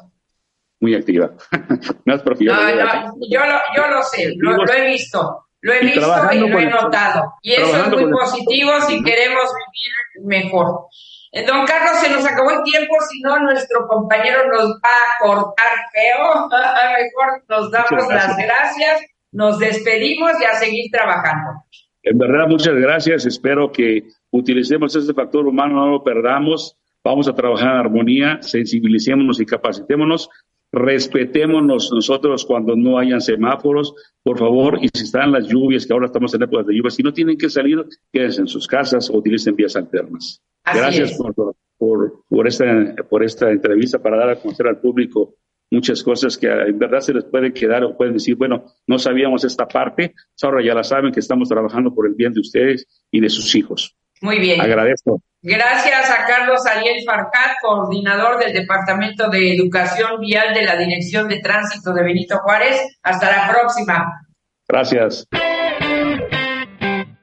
muy 0.80 0.96
activa. 0.96 1.36
no 2.06 2.16
es 2.16 2.24
yo, 2.24 3.40
lo, 3.88 4.02
sé, 4.02 4.34
lo, 4.36 4.74
he 4.74 4.88
visto, 4.88 5.43
lo 5.64 5.74
he 5.74 5.80
visto 5.80 6.02
y 6.34 6.40
lo 6.40 6.60
he 6.60 6.66
notado. 6.66 7.36
Y 7.42 7.54
eso 7.54 7.78
es 7.78 7.90
muy 7.90 8.12
positivo 8.12 8.72
si 8.86 9.02
queremos 9.02 9.46
vivir 9.46 10.28
mejor. 10.28 10.88
Eh, 11.32 11.46
don 11.46 11.66
Carlos, 11.66 12.02
se 12.02 12.10
nos 12.10 12.26
acabó 12.26 12.52
el 12.52 12.64
tiempo, 12.64 12.94
si 13.10 13.22
no, 13.22 13.40
nuestro 13.40 13.88
compañero 13.88 14.46
nos 14.50 14.72
va 14.74 14.90
a 14.90 15.26
cortar 15.26 15.72
feo. 15.94 16.50
Mejor 16.50 17.44
nos 17.48 17.72
damos 17.72 18.14
las 18.14 18.38
gracias, 18.38 19.02
nos 19.32 19.58
despedimos 19.58 20.34
y 20.42 20.44
a 20.44 20.56
seguir 20.56 20.92
trabajando. 20.92 21.64
En 22.04 22.18
verdad, 22.18 22.46
muchas 22.50 22.76
gracias. 22.76 23.26
Espero 23.26 23.72
que 23.72 24.04
utilicemos 24.32 24.94
este 24.98 25.14
factor 25.14 25.48
humano, 25.48 25.76
no 25.76 25.92
lo 25.92 26.04
perdamos. 26.04 26.78
Vamos 27.06 27.30
a 27.30 27.34
trabajar 27.34 27.70
en 27.70 27.78
armonía, 27.78 28.40
sensibilicémonos 28.42 29.40
y 29.40 29.46
capacitémonos 29.46 30.30
respetémonos 30.74 31.92
nosotros 31.94 32.44
cuando 32.46 32.76
no 32.76 32.98
hayan 32.98 33.22
semáforos, 33.22 33.94
por 34.24 34.40
favor, 34.40 34.80
y 34.82 34.90
si 34.92 35.04
están 35.04 35.32
las 35.32 35.48
lluvias, 35.48 35.86
que 35.86 35.94
ahora 35.94 36.08
estamos 36.08 36.34
en 36.34 36.42
épocas 36.42 36.66
de 36.66 36.74
lluvias, 36.74 36.96
si 36.96 37.04
no 37.04 37.14
tienen 37.14 37.38
que 37.38 37.50
salir, 37.50 37.86
quédense 38.12 38.42
en 38.42 38.48
sus 38.48 38.68
casas 38.68 39.10
o 39.10 39.18
utilicen 39.18 39.56
vías 39.56 39.76
alternas. 39.76 40.42
Gracias 40.66 41.14
por, 41.14 41.36
por, 41.78 42.24
por, 42.28 42.48
esta, 42.48 42.96
por 43.08 43.24
esta 43.24 43.52
entrevista 43.52 44.02
para 44.02 44.18
dar 44.18 44.30
a 44.32 44.36
conocer 44.36 44.68
al 44.68 44.80
público 44.80 45.36
muchas 45.70 46.02
cosas 46.04 46.38
que 46.38 46.48
en 46.48 46.80
verdad 46.80 47.02
se 47.02 47.14
les 47.14 47.26
puede 47.26 47.54
quedar 47.54 47.84
o 47.84 47.96
pueden 47.96 48.14
decir, 48.14 48.36
bueno, 48.36 48.66
no 48.88 48.98
sabíamos 48.98 49.44
esta 49.44 49.68
parte, 49.68 50.14
ahora 50.42 50.64
ya 50.66 50.74
la 50.74 50.84
saben 50.84 51.12
que 51.12 51.20
estamos 51.20 51.50
trabajando 51.50 51.94
por 51.94 52.08
el 52.08 52.16
bien 52.16 52.34
de 52.34 52.42
ustedes 52.42 52.88
y 53.12 53.20
de 53.20 53.30
sus 53.30 53.54
hijos. 53.56 53.96
Muy 54.24 54.40
bien. 54.40 54.60
Agradezco. 54.62 55.22
Gracias 55.42 56.10
a 56.10 56.26
Carlos 56.26 56.66
Ariel 56.66 57.04
Farcat, 57.06 57.58
coordinador 57.62 58.40
del 58.40 58.54
Departamento 58.54 59.30
de 59.30 59.54
Educación 59.54 60.22
Vial 60.22 60.54
de 60.54 60.62
la 60.62 60.78
Dirección 60.78 61.28
de 61.28 61.42
Tránsito 61.42 61.94
de 61.94 62.04
Benito 62.04 62.38
Juárez. 62.38 62.80
Hasta 63.04 63.30
la 63.30 63.52
próxima. 63.52 64.26
Gracias. 64.70 65.28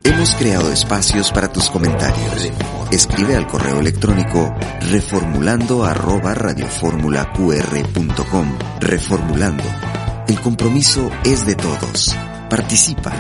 Hemos 0.04 0.34
creado 0.34 0.70
espacios 0.70 1.32
para 1.32 1.50
tus 1.50 1.70
comentarios. 1.70 2.52
Escribe 2.92 3.34
al 3.34 3.46
correo 3.46 3.80
electrónico 3.80 4.54
reformulando 4.92 5.84
arroba 5.84 6.34
radioformulaqr.com. 6.34 8.58
Reformulando. 8.78 9.64
El 10.28 10.38
compromiso 10.42 11.10
es 11.24 11.46
de 11.46 11.54
todos. 11.54 12.14
Participa. 12.50 13.10